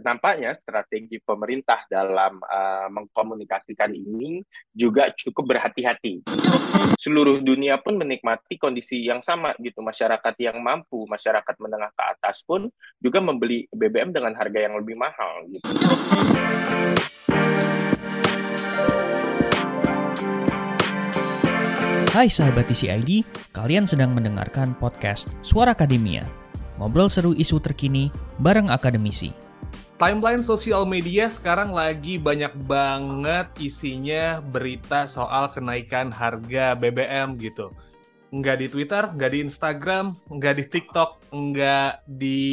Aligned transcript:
Nampaknya 0.00 0.54
strategi 0.54 1.18
pemerintah 1.18 1.82
dalam 1.90 2.38
uh, 2.38 2.86
mengkomunikasikan 2.94 3.90
ini 3.90 4.38
juga 4.70 5.10
cukup 5.10 5.56
berhati-hati. 5.56 6.22
Seluruh 6.94 7.42
dunia 7.42 7.78
pun 7.82 7.98
menikmati 7.98 8.54
kondisi 8.56 9.02
yang 9.02 9.20
sama 9.20 9.52
gitu. 9.58 9.82
Masyarakat 9.82 10.34
yang 10.38 10.62
mampu, 10.62 11.04
masyarakat 11.10 11.54
menengah 11.58 11.90
ke 11.90 12.02
atas 12.06 12.46
pun 12.46 12.70
juga 13.02 13.18
membeli 13.18 13.66
BBM 13.74 14.14
dengan 14.14 14.32
harga 14.38 14.58
yang 14.62 14.78
lebih 14.78 14.94
mahal 14.94 15.46
gitu. 15.50 15.66
Hai 22.16 22.32
sahabat 22.32 22.72
TCID, 22.72 23.28
kalian 23.52 23.84
sedang 23.84 24.16
mendengarkan 24.16 24.72
podcast 24.72 25.28
Suara 25.44 25.76
Akademia. 25.76 26.24
Ngobrol 26.80 27.12
seru 27.12 27.36
isu 27.36 27.60
terkini 27.60 28.08
bareng 28.40 28.72
akademisi. 28.72 29.45
Timeline 29.96 30.44
sosial 30.44 30.84
media 30.84 31.24
sekarang 31.32 31.72
lagi 31.72 32.20
banyak 32.20 32.52
banget 32.68 33.48
isinya 33.56 34.44
berita 34.44 35.08
soal 35.08 35.48
kenaikan 35.48 36.12
harga 36.12 36.76
BBM 36.76 37.40
gitu. 37.40 37.72
Nggak 38.28 38.56
di 38.60 38.66
Twitter, 38.68 39.08
nggak 39.08 39.30
di 39.32 39.38
Instagram, 39.48 40.12
nggak 40.28 40.54
di 40.60 40.64
TikTok, 40.68 41.32
nggak 41.32 42.04
di 42.04 42.44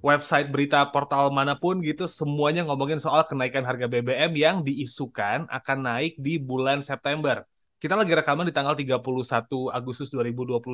website 0.00 0.48
berita 0.48 0.88
portal 0.88 1.28
mana 1.28 1.52
pun 1.52 1.84
gitu, 1.84 2.08
semuanya 2.08 2.64
ngomongin 2.64 2.96
soal 2.96 3.28
kenaikan 3.28 3.68
harga 3.68 3.84
BBM 3.84 4.32
yang 4.32 4.56
diisukan 4.64 5.44
akan 5.52 5.78
naik 5.84 6.16
di 6.16 6.40
bulan 6.40 6.80
September. 6.80 7.44
Kita 7.76 7.92
lagi 7.92 8.16
rekaman 8.16 8.48
di 8.48 8.56
tanggal 8.56 8.72
31 8.72 9.04
Agustus 9.68 10.08
2022 10.16 10.64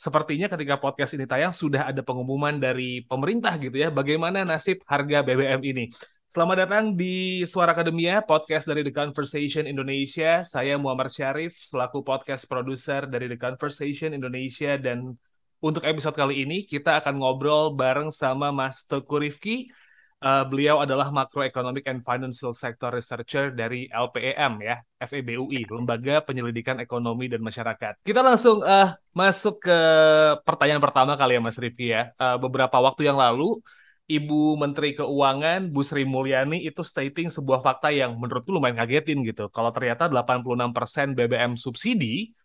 sepertinya 0.00 0.48
ketika 0.48 0.80
podcast 0.80 1.12
ini 1.12 1.28
tayang 1.28 1.52
sudah 1.52 1.92
ada 1.92 2.00
pengumuman 2.00 2.56
dari 2.56 3.04
pemerintah 3.04 3.52
gitu 3.60 3.76
ya 3.76 3.92
bagaimana 3.92 4.48
nasib 4.48 4.80
harga 4.88 5.20
BBM 5.20 5.60
ini. 5.60 5.84
Selamat 6.24 6.64
datang 6.64 6.96
di 6.96 7.44
Suara 7.44 7.76
Akademia, 7.76 8.24
podcast 8.24 8.64
dari 8.64 8.80
The 8.80 8.94
Conversation 8.96 9.68
Indonesia. 9.68 10.40
Saya 10.40 10.80
Muhammad 10.80 11.12
Syarif, 11.12 11.58
selaku 11.58 12.00
podcast 12.00 12.48
produser 12.48 13.04
dari 13.04 13.28
The 13.28 13.36
Conversation 13.36 14.16
Indonesia. 14.16 14.78
Dan 14.78 15.10
untuk 15.60 15.84
episode 15.84 16.14
kali 16.16 16.46
ini, 16.46 16.64
kita 16.64 17.02
akan 17.02 17.18
ngobrol 17.20 17.74
bareng 17.74 18.14
sama 18.14 18.54
Mas 18.54 18.86
Teguh 18.86 19.26
Rifki, 19.26 19.68
Uh, 20.20 20.44
beliau 20.44 20.84
adalah 20.84 21.08
Macroeconomic 21.08 21.88
and 21.88 22.04
Financial 22.04 22.52
Sector 22.52 22.92
Researcher 22.92 23.56
dari 23.56 23.88
LPEM 23.88 24.60
ya, 24.60 24.76
FEBUI, 25.00 25.64
Lembaga 25.64 26.20
Penyelidikan 26.20 26.76
Ekonomi 26.76 27.24
dan 27.24 27.40
Masyarakat. 27.40 28.04
Kita 28.04 28.20
langsung 28.20 28.60
uh, 28.60 28.92
masuk 29.16 29.64
ke 29.64 29.78
pertanyaan 30.44 30.84
pertama 30.84 31.16
kali 31.16 31.36
ya 31.36 31.40
Mas 31.40 31.56
Rifki 31.56 31.96
ya. 31.96 32.12
Uh, 32.20 32.36
beberapa 32.36 32.76
waktu 32.84 33.08
yang 33.08 33.16
lalu, 33.16 33.64
Ibu 34.12 34.60
Menteri 34.60 34.92
Keuangan 34.92 35.72
Bu 35.72 35.80
Sri 35.80 36.04
Mulyani 36.04 36.68
itu 36.68 36.84
stating 36.84 37.32
sebuah 37.32 37.64
fakta 37.64 37.88
yang 37.88 38.12
menurutku 38.20 38.52
lumayan 38.52 38.76
kagetin 38.76 39.24
gitu. 39.24 39.48
Kalau 39.48 39.72
ternyata 39.72 40.04
86% 40.12 41.16
BBM 41.16 41.56
subsidi 41.56 42.36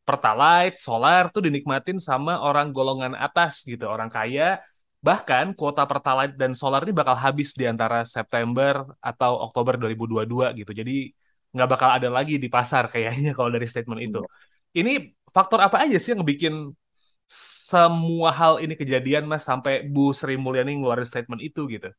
Pertalite, 0.00 0.82
solar 0.82 1.30
tuh 1.30 1.46
dinikmatin 1.46 2.02
sama 2.02 2.42
orang 2.42 2.74
golongan 2.74 3.14
atas 3.14 3.62
gitu, 3.62 3.86
orang 3.86 4.10
kaya 4.10 4.58
Bahkan 5.00 5.56
kuota 5.56 5.88
Pertalite 5.88 6.36
dan 6.36 6.52
solar 6.52 6.84
ini 6.84 6.92
bakal 6.92 7.16
habis 7.16 7.56
di 7.56 7.64
antara 7.64 8.04
September 8.04 8.84
atau 9.00 9.40
Oktober 9.48 9.80
2022 9.80 10.52
gitu. 10.60 10.72
Jadi 10.76 11.08
nggak 11.50 11.68
bakal 11.72 11.90
ada 11.96 12.08
lagi 12.12 12.36
di 12.36 12.48
pasar 12.52 12.92
kayaknya 12.92 13.32
kalau 13.36 13.48
dari 13.48 13.64
statement 13.64 14.00
itu. 14.04 14.20
Iya. 14.20 14.28
Ini 14.70 14.92
faktor 15.34 15.58
apa 15.64 15.82
aja 15.82 15.98
sih 15.98 16.14
yang 16.14 16.22
bikin 16.22 16.70
semua 17.70 18.30
hal 18.34 18.58
ini 18.62 18.74
kejadian 18.74 19.26
mas 19.26 19.46
sampai 19.46 19.86
Bu 19.86 20.10
Sri 20.10 20.34
Mulyani 20.34 20.78
ngeluarin 20.78 21.06
statement 21.06 21.42
itu 21.42 21.66
gitu? 21.70 21.90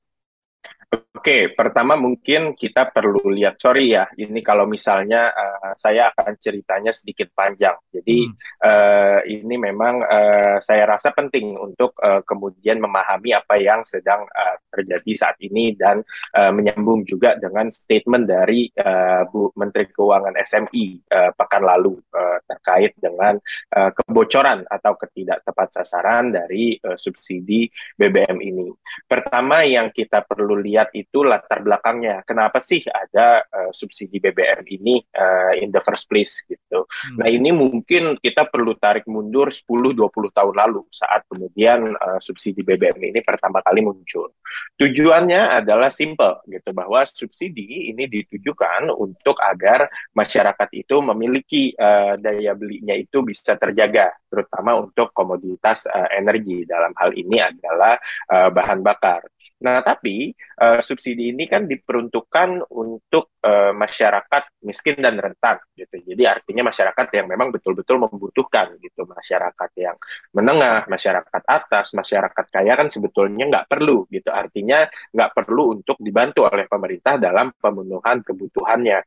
Oke, 1.21 1.53
pertama 1.53 1.93
mungkin 1.93 2.57
kita 2.57 2.89
perlu 2.89 3.29
lihat, 3.29 3.61
sorry 3.61 3.93
ya, 3.93 4.09
ini 4.17 4.41
kalau 4.41 4.65
misalnya 4.65 5.29
uh, 5.29 5.69
saya 5.77 6.09
akan 6.09 6.33
ceritanya 6.41 6.89
sedikit 6.89 7.29
panjang. 7.37 7.77
Jadi 7.93 8.25
hmm. 8.25 8.33
uh, 8.57 9.21
ini 9.29 9.53
memang 9.53 10.01
uh, 10.01 10.57
saya 10.57 10.89
rasa 10.89 11.13
penting 11.13 11.53
untuk 11.61 11.93
uh, 12.01 12.25
kemudian 12.25 12.81
memahami 12.81 13.37
apa 13.37 13.53
yang 13.61 13.85
sedang 13.85 14.25
uh, 14.25 14.57
terjadi 14.73 15.11
saat 15.13 15.37
ini 15.45 15.77
dan 15.77 16.01
uh, 16.33 16.49
menyambung 16.49 17.05
juga 17.05 17.37
dengan 17.37 17.69
statement 17.69 18.25
dari 18.25 18.65
uh, 18.81 19.21
Bu 19.29 19.53
Menteri 19.61 19.93
Keuangan 19.93 20.33
SMI 20.41 21.05
uh, 21.05 21.37
pekan 21.37 21.61
lalu 21.61 22.01
uh, 22.17 22.41
terkait 22.49 22.97
dengan 22.97 23.37
uh, 23.77 23.93
kebocoran 23.93 24.65
atau 24.65 24.97
ketidak 24.97 25.45
tepat 25.45 25.69
sasaran 25.69 26.33
dari 26.33 26.81
uh, 26.81 26.97
subsidi 26.97 27.69
BBM 27.93 28.41
ini. 28.41 28.73
Pertama 29.05 29.61
yang 29.69 29.93
kita 29.93 30.25
perlu 30.25 30.57
lihat 30.57 30.89
itu 30.97 31.10
itu 31.11 31.27
latar 31.27 31.59
belakangnya. 31.59 32.23
Kenapa 32.23 32.63
sih 32.63 32.79
ada 32.87 33.43
uh, 33.43 33.71
subsidi 33.75 34.23
BBM 34.23 34.63
ini 34.71 35.03
uh, 35.11 35.51
in 35.59 35.67
the 35.67 35.83
first 35.83 36.07
place 36.07 36.47
gitu. 36.47 36.87
Hmm. 36.87 37.19
Nah, 37.19 37.27
ini 37.27 37.51
mungkin 37.51 38.15
kita 38.15 38.47
perlu 38.47 38.79
tarik 38.79 39.03
mundur 39.11 39.51
10 39.51 39.67
20 39.91 40.07
tahun 40.31 40.55
lalu 40.55 40.87
saat 40.87 41.27
kemudian 41.27 41.91
uh, 41.99 42.15
subsidi 42.23 42.63
BBM 42.63 43.11
ini 43.11 43.19
pertama 43.19 43.59
kali 43.59 43.83
muncul. 43.83 44.31
Tujuannya 44.79 45.59
adalah 45.59 45.91
simple 45.91 46.47
gitu 46.47 46.71
bahwa 46.71 47.03
subsidi 47.03 47.91
ini 47.91 48.07
ditujukan 48.07 48.87
untuk 48.95 49.35
agar 49.43 49.91
masyarakat 50.15 50.69
itu 50.71 50.95
memiliki 51.03 51.75
uh, 51.75 52.15
daya 52.15 52.55
belinya 52.55 52.95
itu 52.95 53.19
bisa 53.19 53.59
terjaga 53.59 54.15
terutama 54.31 54.79
untuk 54.79 55.11
komoditas 55.11 55.91
uh, 55.91 56.07
energi 56.15 56.63
dalam 56.63 56.95
hal 56.95 57.11
ini 57.11 57.43
adalah 57.43 57.99
uh, 58.31 58.47
bahan 58.47 58.79
bakar. 58.79 59.27
Nah, 59.61 59.85
tapi 59.85 60.33
uh, 60.57 60.81
subsidi 60.81 61.29
ini 61.29 61.45
kan 61.45 61.69
diperuntukkan 61.69 62.65
untuk 62.73 63.37
uh, 63.45 63.69
masyarakat 63.77 64.65
miskin 64.65 64.97
dan 64.97 65.21
rentan, 65.21 65.61
gitu. 65.77 66.01
Jadi 66.01 66.25
artinya 66.25 66.73
masyarakat 66.73 67.07
yang 67.13 67.29
memang 67.29 67.53
betul-betul 67.53 68.01
membutuhkan, 68.01 68.73
gitu. 68.81 69.05
Masyarakat 69.05 69.69
yang 69.77 69.93
menengah, 70.33 70.89
masyarakat 70.89 71.43
atas, 71.45 71.93
masyarakat 71.93 72.45
kaya 72.49 72.73
kan 72.73 72.89
sebetulnya 72.89 73.45
nggak 73.53 73.69
perlu, 73.69 74.09
gitu. 74.09 74.33
Artinya 74.33 74.89
nggak 75.13 75.31
perlu 75.37 75.77
untuk 75.77 76.01
dibantu 76.01 76.49
oleh 76.49 76.65
pemerintah 76.65 77.21
dalam 77.21 77.53
pemenuhan 77.53 78.25
kebutuhannya. 78.25 78.99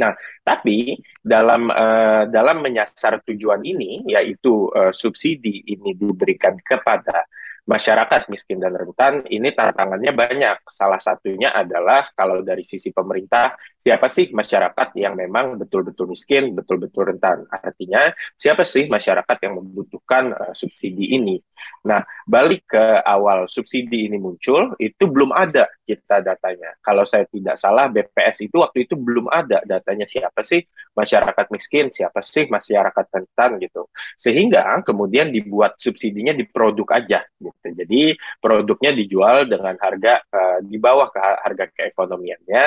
Nah, 0.00 0.12
tapi 0.40 0.96
dalam 1.20 1.68
uh, 1.68 2.24
dalam 2.32 2.64
menyasar 2.64 3.20
tujuan 3.28 3.60
ini, 3.60 4.08
yaitu 4.08 4.72
uh, 4.72 4.92
subsidi 4.92 5.68
ini 5.68 5.92
diberikan 5.92 6.56
kepada 6.64 7.28
masyarakat 7.66 8.30
miskin 8.30 8.62
dan 8.62 8.78
rentan 8.78 9.26
ini 9.26 9.50
tantangannya 9.50 10.14
banyak. 10.14 10.56
Salah 10.70 11.02
satunya 11.02 11.50
adalah 11.50 12.08
kalau 12.14 12.40
dari 12.40 12.62
sisi 12.62 12.94
pemerintah, 12.94 13.58
siapa 13.74 14.06
sih 14.06 14.30
masyarakat 14.30 14.94
yang 14.94 15.18
memang 15.18 15.58
betul-betul 15.58 16.14
miskin, 16.14 16.54
betul-betul 16.54 17.10
rentan? 17.10 17.42
Artinya, 17.50 18.14
siapa 18.38 18.62
sih 18.62 18.86
masyarakat 18.86 19.36
yang 19.42 19.58
membutuhkan 19.58 20.30
uh, 20.32 20.54
subsidi 20.54 21.18
ini? 21.18 21.42
Nah, 21.90 22.06
balik 22.22 22.70
ke 22.70 23.02
awal 23.02 23.50
subsidi 23.50 24.06
ini 24.06 24.16
muncul, 24.16 24.78
itu 24.78 25.04
belum 25.10 25.34
ada 25.34 25.66
kita 25.82 26.22
datanya. 26.22 26.78
Kalau 26.78 27.02
saya 27.02 27.26
tidak 27.26 27.58
salah, 27.58 27.90
BPS 27.90 28.46
itu 28.46 28.62
waktu 28.62 28.86
itu 28.86 28.94
belum 28.94 29.26
ada 29.26 29.58
datanya 29.66 30.06
siapa 30.06 30.38
sih 30.46 30.62
masyarakat 30.94 31.46
miskin, 31.50 31.90
siapa 31.90 32.22
sih 32.22 32.46
masyarakat 32.46 33.04
rentan 33.10 33.58
gitu. 33.58 33.90
Sehingga 34.14 34.62
kemudian 34.86 35.34
dibuat 35.34 35.74
subsidinya 35.82 36.30
di 36.30 36.46
produk 36.46 37.02
aja 37.02 37.26
gitu 37.42 37.55
Gitu. 37.56 37.68
Jadi 37.72 38.02
produknya 38.38 38.92
dijual 38.92 39.48
dengan 39.48 39.74
harga 39.80 40.20
uh, 40.28 40.58
di 40.60 40.76
bawah 40.76 41.08
ke 41.08 41.18
harga 41.18 41.64
keekonomiannya 41.72 42.66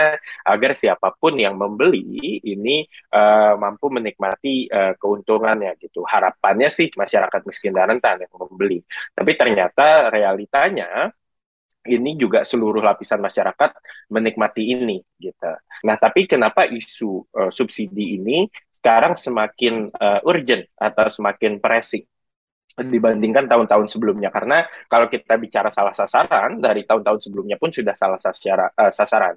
agar 0.49 0.71
siapa 0.73 1.13
pun 1.15 1.37
yang 1.37 1.53
membeli 1.53 2.41
ini 2.41 2.83
uh, 3.13 3.53
mampu 3.55 3.93
menikmati 3.93 4.65
uh, 4.67 4.97
keuntungannya 4.97 5.77
gitu. 5.77 6.01
Harapannya 6.01 6.73
sih 6.73 6.89
masyarakat 6.97 7.41
miskin 7.45 7.71
dan 7.71 7.93
rentan 7.93 8.25
yang 8.25 8.33
membeli. 8.33 8.81
Tapi 9.13 9.31
ternyata 9.37 10.09
realitanya 10.09 11.13
ini 11.87 12.19
juga 12.19 12.43
seluruh 12.43 12.83
lapisan 12.83 13.23
masyarakat 13.23 13.71
menikmati 14.11 14.75
ini 14.75 14.99
gitu. 15.15 15.51
Nah, 15.87 15.95
tapi 15.95 16.27
kenapa 16.27 16.67
isu 16.67 17.23
uh, 17.31 17.51
subsidi 17.53 18.19
ini 18.19 18.45
sekarang 18.69 19.15
semakin 19.15 19.87
uh, 19.95 20.19
urgent 20.27 20.67
atau 20.75 21.07
semakin 21.07 21.57
pressing? 21.57 22.03
Dibandingkan 22.77 23.49
tahun-tahun 23.49 23.87
sebelumnya. 23.89 24.29
Karena 24.29 24.61
kalau 24.85 25.09
kita 25.09 25.39
bicara 25.39 25.71
salah 25.73 25.95
sasaran 25.95 26.61
dari 26.61 26.85
tahun-tahun 26.85 27.19
sebelumnya 27.29 27.57
pun 27.57 27.73
sudah 27.73 27.95
salah 27.97 28.19
secara 28.19 28.69
uh, 28.75 28.91
sasaran 28.91 29.35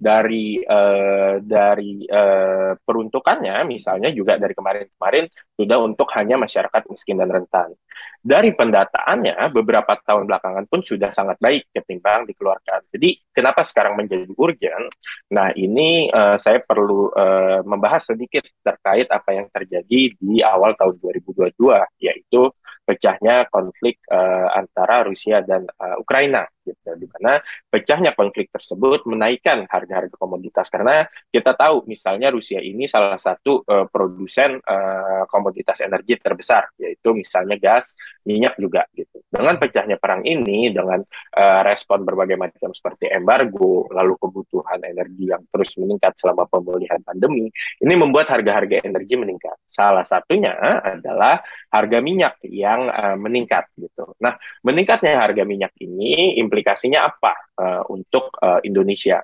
dari 0.00 0.56
uh, 0.64 1.36
dari 1.44 2.08
uh, 2.08 2.72
peruntukannya 2.80 3.68
misalnya 3.68 4.08
juga 4.16 4.40
dari 4.40 4.56
kemarin-kemarin 4.56 5.28
sudah 5.60 5.78
untuk 5.84 6.08
hanya 6.16 6.40
masyarakat 6.40 6.88
miskin 6.88 7.20
dan 7.20 7.28
rentan. 7.28 7.76
Dari 8.20 8.56
pendataannya 8.56 9.36
beberapa 9.52 9.92
tahun 10.00 10.24
belakangan 10.24 10.64
pun 10.72 10.80
sudah 10.80 11.12
sangat 11.12 11.36
baik 11.36 11.68
ketimbang 11.68 12.24
dikeluarkan. 12.24 12.88
Jadi 12.88 13.20
kenapa 13.28 13.60
sekarang 13.60 14.00
menjadi 14.00 14.24
urgent? 14.40 14.88
Nah 15.36 15.52
ini 15.52 16.08
uh, 16.08 16.40
saya 16.40 16.64
perlu 16.64 17.12
uh, 17.12 17.60
membahas 17.68 18.16
sedikit 18.16 18.48
terkait 18.64 19.04
apa 19.12 19.36
yang 19.36 19.52
terjadi 19.52 20.16
di 20.16 20.40
awal 20.40 20.72
tahun 20.80 20.96
2022 20.96 21.60
yaitu 22.00 22.48
pecahnya 22.88 23.44
konflik 23.52 24.00
uh, 24.08 24.48
antara 24.56 25.04
Rusia 25.04 25.44
dan 25.44 25.68
uh, 25.76 26.00
Ukraina 26.00 26.48
gitu 26.64 26.90
di 26.96 27.06
mana 27.08 27.40
pecahnya 27.68 28.12
konflik 28.12 28.52
tersebut 28.52 29.06
menaikkan 29.08 29.64
harga-harga 29.66 30.14
komoditas 30.16 30.68
karena 30.68 31.06
kita 31.32 31.56
tahu 31.56 31.84
misalnya 31.88 32.28
Rusia 32.32 32.60
ini 32.60 32.84
salah 32.84 33.16
satu 33.16 33.64
uh, 33.64 33.86
produsen 33.88 34.58
uh, 34.60 35.24
komoditas 35.26 35.80
energi 35.84 36.16
terbesar 36.20 36.70
yaitu 36.76 37.12
misalnya 37.12 37.56
gas, 37.60 37.96
minyak 38.24 38.56
juga 38.56 38.84
gitu. 38.96 39.22
Dengan 39.30 39.56
pecahnya 39.60 39.96
perang 39.96 40.26
ini 40.26 40.74
dengan 40.74 41.00
uh, 41.36 41.60
respon 41.62 42.02
berbagai 42.02 42.34
macam 42.34 42.74
seperti 42.74 43.08
embargo, 43.12 43.86
lalu 43.94 44.18
kebutuhan 44.18 44.82
energi 44.82 45.30
yang 45.30 45.42
terus 45.48 45.78
meningkat 45.78 46.18
selama 46.18 46.50
pemulihan 46.50 46.98
pandemi, 47.04 47.46
ini 47.78 47.94
membuat 47.94 48.32
harga-harga 48.32 48.82
energi 48.82 49.14
meningkat. 49.14 49.56
Salah 49.64 50.02
satunya 50.02 50.56
adalah 50.82 51.40
harga 51.70 51.98
minyak 52.02 52.42
yang 52.48 52.90
uh, 52.90 53.16
meningkat 53.16 53.70
gitu. 53.78 54.16
Nah, 54.18 54.34
meningkatnya 54.66 55.14
harga 55.20 55.42
minyak 55.46 55.72
ini 55.78 56.40
implikasinya 56.50 57.06
apa 57.06 57.32
uh, 57.54 57.82
untuk 57.86 58.34
uh, 58.42 58.58
Indonesia? 58.66 59.22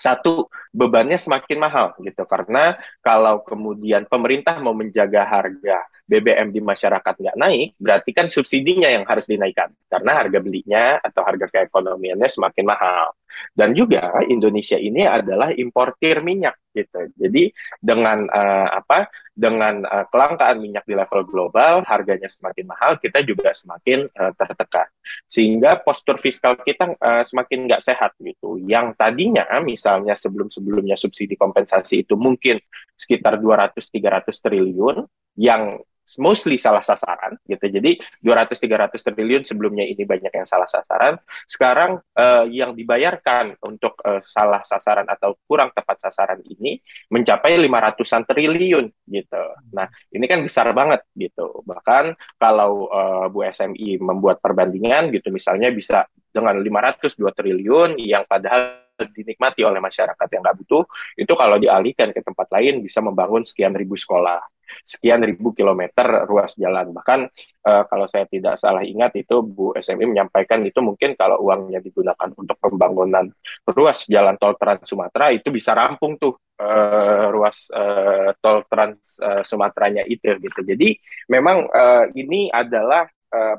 satu 0.00 0.48
bebannya 0.72 1.20
semakin 1.20 1.60
mahal 1.60 1.92
gitu. 2.00 2.24
Karena 2.24 2.72
kalau 3.04 3.44
kemudian 3.44 4.08
pemerintah 4.08 4.56
mau 4.56 4.72
menjaga 4.72 5.28
harga 5.28 5.84
BBM 6.08 6.48
di 6.56 6.64
masyarakat 6.64 7.14
nggak 7.20 7.36
naik 7.36 7.76
berarti 7.76 8.10
kan 8.16 8.26
subsidinya 8.32 8.88
yang 8.88 9.04
harus 9.04 9.28
dinaikkan. 9.28 9.68
Karena 9.92 10.16
harga 10.16 10.38
belinya 10.40 10.96
atau 11.04 11.20
harga 11.20 11.46
keekonomiannya 11.52 12.28
semakin 12.32 12.64
mahal 12.64 13.12
dan 13.54 13.74
juga 13.76 14.14
Indonesia 14.26 14.76
ini 14.78 15.04
adalah 15.04 15.50
importir 15.54 16.22
minyak 16.22 16.56
gitu. 16.70 17.10
Jadi 17.18 17.50
dengan 17.82 18.30
uh, 18.30 18.68
apa? 18.78 19.10
Dengan 19.34 19.82
uh, 19.82 20.04
kelangkaan 20.06 20.60
minyak 20.60 20.84
di 20.86 20.94
level 20.94 21.26
global, 21.26 21.82
harganya 21.88 22.28
semakin 22.28 22.64
mahal, 22.68 22.92
kita 23.00 23.24
juga 23.26 23.50
semakin 23.50 24.06
uh, 24.06 24.32
tertekan. 24.36 24.86
Sehingga 25.26 25.80
postur 25.80 26.20
fiskal 26.20 26.60
kita 26.60 26.94
uh, 26.94 27.24
semakin 27.26 27.66
nggak 27.66 27.82
sehat 27.82 28.14
gitu. 28.20 28.60
Yang 28.62 28.94
tadinya 29.00 29.46
misalnya 29.64 30.14
sebelum-sebelumnya 30.14 30.94
subsidi 30.94 31.34
kompensasi 31.34 32.06
itu 32.06 32.14
mungkin 32.14 32.60
sekitar 32.94 33.40
200-300 33.40 34.30
triliun, 34.30 35.08
yang 35.40 35.80
mostly 36.18 36.58
salah 36.58 36.82
sasaran 36.82 37.38
gitu. 37.46 37.66
Jadi 37.70 38.00
200-300 38.24 38.90
triliun 38.96 39.42
sebelumnya 39.46 39.84
ini 39.86 40.02
banyak 40.02 40.32
yang 40.32 40.48
salah 40.48 40.66
sasaran. 40.66 41.20
Sekarang 41.46 42.00
uh, 42.18 42.44
yang 42.48 42.74
dibayarkan 42.74 43.60
untuk 43.62 44.00
uh, 44.02 44.18
salah 44.24 44.64
sasaran 44.66 45.06
atau 45.06 45.38
kurang 45.46 45.70
tepat 45.70 46.10
sasaran 46.10 46.40
ini 46.42 46.80
mencapai 47.12 47.60
500-an 47.60 48.22
triliun 48.26 48.86
gitu. 49.06 49.44
Nah, 49.76 49.86
ini 50.10 50.24
kan 50.26 50.40
besar 50.42 50.66
banget 50.74 51.04
gitu. 51.14 51.62
Bahkan 51.62 52.16
kalau 52.40 52.90
uh, 52.90 53.26
Bu 53.30 53.46
SMI 53.46 54.02
membuat 54.02 54.42
perbandingan 54.42 55.14
gitu 55.14 55.30
misalnya 55.30 55.70
bisa 55.70 56.08
dengan 56.30 56.58
502 56.62 57.26
triliun 57.34 57.98
yang 57.98 58.22
padahal 58.24 58.86
dinikmati 59.00 59.64
oleh 59.64 59.80
masyarakat 59.80 60.28
yang 60.28 60.44
nggak 60.44 60.58
butuh, 60.60 60.84
itu 61.16 61.32
kalau 61.32 61.56
dialihkan 61.56 62.12
ke 62.12 62.20
tempat 62.20 62.52
lain 62.52 62.84
bisa 62.84 63.00
membangun 63.00 63.48
sekian 63.48 63.72
ribu 63.72 63.96
sekolah 63.96 64.44
sekian 64.82 65.22
ribu 65.22 65.52
kilometer 65.52 66.26
ruas 66.26 66.56
jalan. 66.56 66.90
Bahkan 66.94 67.20
uh, 67.66 67.82
kalau 67.86 68.06
saya 68.08 68.26
tidak 68.26 68.56
salah 68.56 68.82
ingat 68.82 69.14
itu 69.18 69.42
Bu 69.44 69.76
SMI 69.76 70.08
menyampaikan 70.08 70.62
itu 70.64 70.80
mungkin 70.80 71.14
kalau 71.14 71.42
uangnya 71.44 71.78
digunakan 71.84 72.30
untuk 72.34 72.56
pembangunan 72.58 73.28
ruas 73.68 74.08
jalan 74.08 74.34
tol 74.40 74.56
Trans 74.56 74.86
Sumatera 74.86 75.30
itu 75.30 75.48
bisa 75.52 75.76
rampung 75.76 76.16
tuh 76.16 76.36
uh, 76.58 77.28
ruas 77.30 77.68
uh, 77.72 78.32
tol 78.40 78.64
Trans 78.66 79.20
uh, 79.20 79.42
Sumateranya 79.44 80.04
itu 80.08 80.36
gitu. 80.40 80.60
Jadi 80.64 80.96
memang 81.30 81.68
uh, 81.68 82.06
ini 82.16 82.50
adalah 82.50 83.06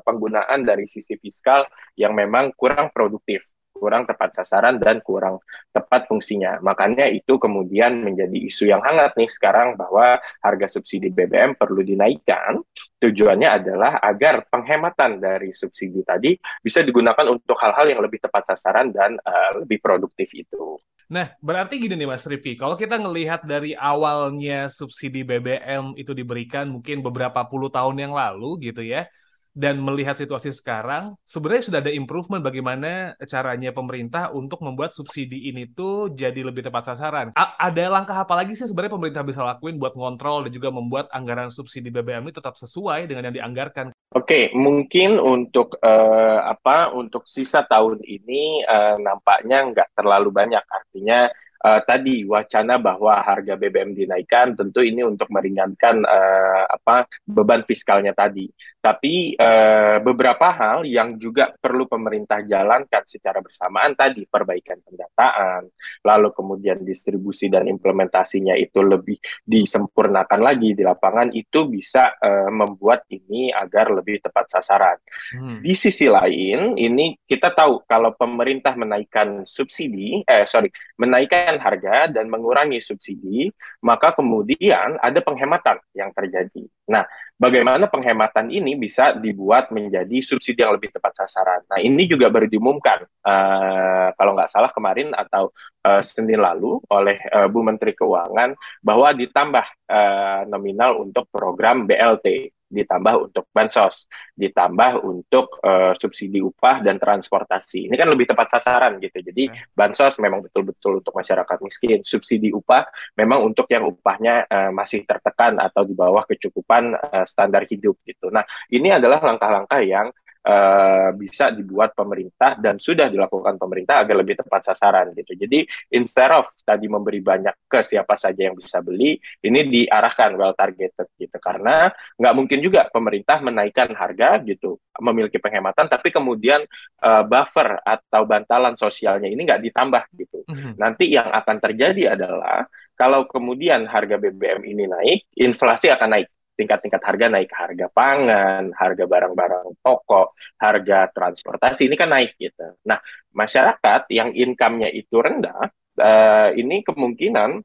penggunaan 0.04 0.68
dari 0.68 0.84
sisi 0.84 1.16
fiskal 1.16 1.64
yang 1.96 2.12
memang 2.12 2.52
kurang 2.52 2.92
produktif 2.92 3.56
kurang 3.82 4.06
tepat 4.06 4.38
sasaran 4.38 4.78
dan 4.78 5.02
kurang 5.02 5.42
tepat 5.74 6.06
fungsinya. 6.06 6.62
Makanya 6.62 7.10
itu 7.10 7.34
kemudian 7.42 7.98
menjadi 7.98 8.38
isu 8.46 8.70
yang 8.70 8.78
hangat 8.78 9.18
nih 9.18 9.26
sekarang 9.26 9.74
bahwa 9.74 10.22
harga 10.38 10.78
subsidi 10.78 11.10
BBM 11.10 11.58
perlu 11.58 11.82
dinaikkan. 11.82 12.62
Tujuannya 13.02 13.48
adalah 13.50 13.98
agar 13.98 14.46
penghematan 14.46 15.18
dari 15.18 15.50
subsidi 15.50 16.06
tadi 16.06 16.38
bisa 16.62 16.86
digunakan 16.86 17.26
untuk 17.26 17.58
hal-hal 17.58 17.90
yang 17.90 17.98
lebih 17.98 18.22
tepat 18.22 18.54
sasaran 18.54 18.94
dan 18.94 19.18
uh, 19.18 19.66
lebih 19.66 19.82
produktif 19.82 20.30
itu. 20.38 20.78
Nah, 21.12 21.28
berarti 21.44 21.76
gini 21.76 21.92
nih 21.92 22.08
Mas 22.08 22.24
Rifi, 22.24 22.56
kalau 22.56 22.72
kita 22.72 22.96
ngelihat 22.96 23.44
dari 23.44 23.76
awalnya 23.76 24.72
subsidi 24.72 25.20
BBM 25.20 25.92
itu 26.00 26.16
diberikan 26.16 26.70
mungkin 26.72 27.04
beberapa 27.04 27.44
puluh 27.44 27.68
tahun 27.68 28.00
yang 28.00 28.16
lalu 28.16 28.70
gitu 28.70 28.80
ya, 28.80 29.04
dan 29.52 29.84
melihat 29.84 30.16
situasi 30.16 30.48
sekarang, 30.48 31.12
sebenarnya 31.28 31.64
sudah 31.68 31.78
ada 31.84 31.92
improvement 31.92 32.40
bagaimana 32.40 33.12
caranya 33.28 33.68
pemerintah 33.70 34.32
untuk 34.32 34.64
membuat 34.64 34.96
subsidi 34.96 35.52
ini 35.52 35.68
tuh 35.68 36.16
jadi 36.16 36.40
lebih 36.40 36.64
tepat 36.64 36.92
sasaran. 36.92 37.36
A 37.36 37.56
ada 37.60 37.84
langkah 37.92 38.16
apa 38.16 38.32
lagi 38.32 38.56
sih 38.56 38.64
sebenarnya 38.64 38.96
pemerintah 38.96 39.22
bisa 39.24 39.44
lakuin 39.44 39.76
buat 39.76 39.92
ngontrol 39.92 40.48
dan 40.48 40.52
juga 40.56 40.72
membuat 40.72 41.12
anggaran 41.12 41.52
subsidi 41.52 41.92
BBM 41.92 42.24
ini 42.28 42.34
tetap 42.34 42.56
sesuai 42.56 43.04
dengan 43.04 43.28
yang 43.28 43.36
dianggarkan? 43.44 43.92
Oke, 44.12 44.28
okay, 44.28 44.44
mungkin 44.56 45.20
untuk 45.20 45.76
uh, 45.80 46.40
apa 46.48 46.92
untuk 46.92 47.28
sisa 47.28 47.64
tahun 47.64 48.00
ini 48.04 48.64
uh, 48.64 48.96
nampaknya 49.00 49.68
nggak 49.72 49.88
terlalu 49.96 50.32
banyak. 50.32 50.64
Artinya 50.64 51.28
uh, 51.62 51.80
tadi 51.86 52.26
wacana 52.26 52.76
bahwa 52.76 53.14
harga 53.22 53.54
BBM 53.54 53.94
dinaikkan 53.94 54.58
tentu 54.58 54.82
ini 54.82 55.06
untuk 55.06 55.30
meringankan 55.30 56.02
uh, 56.02 56.64
apa 56.68 57.06
beban 57.24 57.62
fiskalnya 57.62 58.12
tadi. 58.12 58.50
Tapi 58.82 59.38
uh, 59.38 60.02
beberapa 60.02 60.50
hal 60.50 60.82
yang 60.82 61.14
juga 61.14 61.54
perlu 61.54 61.86
pemerintah 61.86 62.42
jalankan 62.42 63.06
secara 63.06 63.38
bersamaan 63.38 63.94
tadi 63.94 64.26
perbaikan 64.26 64.82
pendataan, 64.82 65.70
lalu 66.02 66.34
kemudian 66.34 66.82
distribusi 66.82 67.46
dan 67.46 67.70
implementasinya 67.70 68.58
itu 68.58 68.82
lebih 68.82 69.22
disempurnakan 69.46 70.40
lagi 70.42 70.74
di 70.74 70.82
lapangan 70.82 71.30
itu 71.30 71.70
bisa 71.70 72.10
uh, 72.18 72.50
membuat 72.50 73.06
ini 73.06 73.54
agar 73.54 73.94
lebih 73.94 74.18
tepat 74.18 74.50
sasaran. 74.50 74.98
Hmm. 75.30 75.62
Di 75.62 75.78
sisi 75.78 76.10
lain, 76.10 76.74
ini 76.74 77.14
kita 77.22 77.54
tahu 77.54 77.86
kalau 77.86 78.18
pemerintah 78.18 78.74
menaikkan 78.74 79.46
subsidi, 79.46 80.26
eh 80.26 80.42
sorry, 80.42 80.74
menaikkan 80.98 81.54
harga 81.62 82.10
dan 82.10 82.26
mengurangi 82.26 82.82
subsidi, 82.82 83.46
maka 83.86 84.10
kemudian 84.10 84.98
ada 84.98 85.22
penghematan 85.22 85.78
yang 85.94 86.10
terjadi. 86.10 86.66
Nah, 86.90 87.06
bagaimana 87.42 87.90
penghematan 87.90 88.54
ini 88.54 88.78
bisa 88.78 89.18
dibuat 89.18 89.74
menjadi 89.74 90.22
subsidi 90.22 90.62
yang 90.62 90.78
lebih 90.78 90.94
tepat 90.94 91.26
sasaran. 91.26 91.66
Nah, 91.66 91.82
ini 91.82 92.06
juga 92.06 92.30
baru 92.30 92.46
diumumkan 92.46 93.02
uh, 93.02 94.14
kalau 94.14 94.38
nggak 94.38 94.46
salah 94.46 94.70
kemarin 94.70 95.10
atau 95.10 95.50
uh, 95.82 96.02
Senin 96.06 96.38
lalu 96.38 96.78
oleh 96.86 97.18
uh, 97.34 97.50
Bu 97.50 97.66
Menteri 97.66 97.98
Keuangan 97.98 98.54
bahwa 98.78 99.10
ditambah 99.10 99.66
uh, 99.90 100.46
nominal 100.46 101.02
untuk 101.02 101.26
program 101.34 101.90
BLT 101.90 102.54
ditambah 102.72 103.28
untuk 103.28 103.44
bansos, 103.52 104.08
ditambah 104.32 105.04
untuk 105.04 105.60
uh, 105.60 105.92
subsidi 105.92 106.40
upah 106.40 106.80
dan 106.80 106.96
transportasi. 106.96 107.86
Ini 107.86 107.94
kan 107.94 108.08
lebih 108.08 108.32
tepat 108.32 108.56
sasaran 108.56 108.96
gitu. 108.96 109.20
Jadi 109.20 109.52
bansos 109.76 110.16
memang 110.18 110.40
betul-betul 110.48 111.04
untuk 111.04 111.12
masyarakat 111.12 111.58
miskin, 111.60 112.00
subsidi 112.00 112.48
upah 112.50 112.88
memang 113.14 113.44
untuk 113.44 113.68
yang 113.68 113.84
upahnya 113.84 114.48
uh, 114.48 114.72
masih 114.72 115.04
tertekan 115.04 115.60
atau 115.60 115.84
di 115.84 115.92
bawah 115.92 116.24
kecukupan 116.24 116.96
uh, 116.96 117.24
standar 117.28 117.68
hidup 117.68 118.00
gitu. 118.08 118.32
Nah, 118.32 118.42
ini 118.72 118.88
adalah 118.88 119.20
langkah-langkah 119.20 119.84
yang 119.84 120.08
uh, 120.42 121.10
bisa 121.14 121.54
dibuat 121.54 121.94
pemerintah 121.94 122.58
dan 122.58 122.78
sudah 122.78 123.06
dilakukan 123.06 123.56
pemerintah 123.56 124.02
agar 124.02 124.16
lebih 124.18 124.38
tepat 124.38 124.72
sasaran 124.72 125.14
gitu. 125.14 125.38
Jadi 125.38 125.64
instead 125.94 126.30
of 126.34 126.46
tadi 126.66 126.90
memberi 126.90 127.22
banyak 127.22 127.66
ke 127.70 127.80
siapa 127.82 128.18
saja 128.18 128.50
yang 128.50 128.58
bisa 128.58 128.82
beli, 128.82 129.18
ini 129.46 129.60
diarahkan 129.70 130.34
well 130.34 130.54
targeted 130.54 131.08
gitu. 131.16 131.36
Karena 131.38 131.90
nggak 132.18 132.34
mungkin 132.34 132.58
juga 132.58 132.86
pemerintah 132.90 133.38
menaikkan 133.38 133.94
harga 133.94 134.42
gitu, 134.42 134.78
memiliki 134.98 135.38
penghematan, 135.38 135.86
tapi 135.86 136.10
kemudian 136.10 136.66
uh, 137.02 137.22
buffer 137.22 137.78
atau 137.82 138.22
bantalan 138.26 138.74
sosialnya 138.74 139.30
ini 139.30 139.42
nggak 139.46 139.62
ditambah 139.70 140.02
gitu. 140.18 140.42
Mm 140.46 140.54
-hmm. 140.54 140.72
Nanti 140.78 141.04
yang 141.14 141.30
akan 141.30 141.56
terjadi 141.62 142.18
adalah 142.18 142.66
kalau 142.92 143.24
kemudian 143.26 143.88
harga 143.88 144.20
BBM 144.20 144.62
ini 144.68 144.84
naik, 144.86 145.18
inflasi 145.34 145.88
akan 145.90 146.08
naik 146.18 146.28
tingkat-tingkat 146.62 147.02
harga 147.02 147.26
naik, 147.26 147.50
harga 147.50 147.86
pangan, 147.90 148.70
harga 148.70 149.04
barang-barang 149.10 149.82
pokok, 149.82 150.38
harga 150.62 151.10
transportasi 151.10 151.90
ini 151.90 151.98
kan 151.98 152.14
naik 152.14 152.38
gitu. 152.38 152.78
Nah, 152.86 153.02
masyarakat 153.34 154.06
yang 154.14 154.30
income-nya 154.30 154.94
itu 154.94 155.18
rendah, 155.18 155.66
uh, 155.98 156.48
ini 156.54 156.86
kemungkinan 156.86 157.58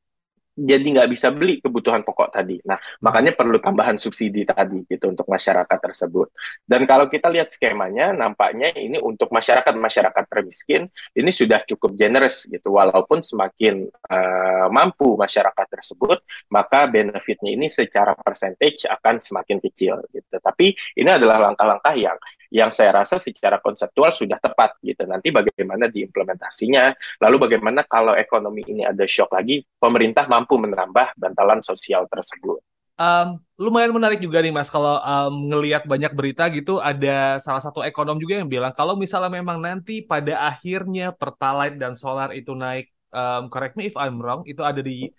jadi 0.57 0.81
nggak 0.81 1.09
bisa 1.13 1.29
beli 1.29 1.61
kebutuhan 1.61 2.01
pokok 2.01 2.33
tadi. 2.33 2.57
Nah, 2.65 2.81
makanya 3.05 3.37
perlu 3.37 3.61
tambahan 3.61 4.01
subsidi 4.01 4.41
tadi 4.41 4.81
gitu 4.89 5.13
untuk 5.13 5.29
masyarakat 5.29 5.77
tersebut. 5.77 6.33
Dan 6.65 6.89
kalau 6.89 7.05
kita 7.05 7.29
lihat 7.29 7.53
skemanya, 7.53 8.09
nampaknya 8.09 8.73
ini 8.73 8.97
untuk 8.97 9.29
masyarakat-masyarakat 9.29 10.25
termiskin 10.25 10.89
ini 11.13 11.29
sudah 11.29 11.61
cukup 11.61 11.93
generous 11.93 12.49
gitu. 12.49 12.73
Walaupun 12.73 13.21
semakin 13.21 13.85
uh, 14.09 14.67
mampu 14.73 15.13
masyarakat 15.13 15.67
tersebut, 15.69 16.25
maka 16.49 16.89
benefitnya 16.89 17.53
ini 17.53 17.69
secara 17.69 18.17
percentage 18.17 18.89
akan 18.89 19.21
semakin 19.21 19.61
kecil 19.61 20.01
gitu. 20.09 20.41
Tapi 20.41 20.73
ini 20.97 21.09
adalah 21.13 21.37
langkah-langkah 21.53 21.93
yang 21.93 22.17
yang 22.51 22.71
saya 22.71 23.03
rasa 23.03 23.19
secara 23.19 23.59
konseptual 23.59 24.11
sudah 24.11 24.39
tepat 24.39 24.79
gitu. 24.83 25.03
Nanti 25.03 25.31
bagaimana 25.31 25.91
diimplementasinya, 25.91 26.95
lalu 27.23 27.35
bagaimana 27.49 27.83
kalau 27.83 28.15
ekonomi 28.15 28.63
ini 28.67 28.83
ada 28.87 29.03
shock 29.03 29.31
lagi, 29.33 29.63
pemerintah 29.79 30.25
mampu 30.25 30.55
menambah 30.59 31.17
bantalan 31.19 31.59
sosial 31.63 32.07
tersebut. 32.07 32.59
Um, 32.97 33.37
lumayan 33.61 33.93
menarik 33.93 34.17
juga 34.17 34.41
nih 34.41 34.49
mas 34.49 34.73
kalau 34.73 34.97
um, 34.97 35.53
ngelihat 35.53 35.85
banyak 35.85 36.09
berita 36.17 36.49
gitu 36.49 36.81
ada 36.81 37.37
salah 37.37 37.61
satu 37.61 37.85
ekonom 37.85 38.17
juga 38.17 38.41
yang 38.41 38.49
bilang 38.49 38.73
kalau 38.73 38.97
misalnya 38.97 39.29
memang 39.37 39.61
nanti 39.61 40.01
pada 40.01 40.49
akhirnya 40.49 41.13
pertalite 41.13 41.77
dan 41.77 41.93
solar 41.93 42.33
itu 42.33 42.57
naik 42.57 42.89
um, 43.13 43.53
correct 43.53 43.77
me 43.77 43.85
if 43.85 43.93
I'm 43.93 44.17
wrong 44.17 44.49
itu 44.49 44.65
ada 44.65 44.81
di 44.81 45.13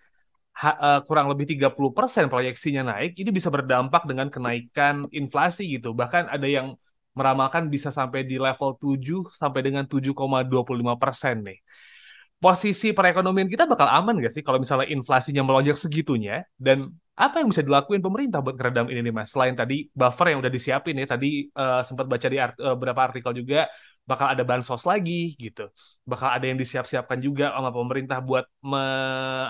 uh, 0.59 1.01
kurang 1.07 1.31
lebih 1.31 1.47
30% 1.55 2.27
proyeksinya 2.27 2.83
naik 2.83 3.15
ini 3.15 3.31
bisa 3.31 3.47
berdampak 3.47 4.11
dengan 4.11 4.27
kenaikan 4.27 5.07
inflasi 5.15 5.79
gitu 5.79 5.95
bahkan 5.95 6.27
ada 6.27 6.51
yang 6.51 6.75
meramalkan 7.19 7.67
bisa 7.67 7.91
sampai 7.91 8.23
di 8.23 8.39
level 8.39 8.79
7 8.79 9.35
sampai 9.35 9.61
dengan 9.67 9.85
7,25% 9.91 11.37
nih 11.43 11.59
posisi 12.39 12.95
perekonomian 12.95 13.51
kita 13.51 13.67
bakal 13.67 13.91
aman 13.91 14.15
nggak 14.23 14.31
sih 14.31 14.47
kalau 14.47 14.63
misalnya 14.63 14.87
inflasinya 14.95 15.43
melonjak 15.43 15.75
segitunya 15.75 16.47
dan 16.55 16.95
apa 17.19 17.43
yang 17.43 17.51
bisa 17.51 17.67
dilakuin 17.67 17.99
pemerintah 17.99 18.39
buat 18.39 18.55
ngeredam 18.55 18.87
ini 18.95 19.11
nih 19.11 19.15
mas? 19.19 19.35
Selain 19.35 19.51
tadi 19.59 19.91
buffer 19.91 20.31
yang 20.31 20.39
udah 20.39 20.53
disiapin 20.55 20.95
ya, 21.03 21.07
tadi 21.11 21.51
uh, 21.51 21.83
sempat 21.83 22.07
baca 22.07 22.27
di 22.31 22.39
art, 22.39 22.55
uh, 22.63 22.79
beberapa 22.79 23.11
artikel 23.11 23.35
juga 23.35 23.67
bakal 24.07 24.31
ada 24.31 24.47
bansos 24.47 24.87
lagi 24.87 25.35
gitu, 25.35 25.67
bakal 26.07 26.31
ada 26.31 26.47
yang 26.47 26.55
disiap-siapkan 26.55 27.19
juga 27.19 27.51
sama 27.51 27.75
pemerintah 27.75 28.23
buat 28.23 28.47
me, 28.63 28.83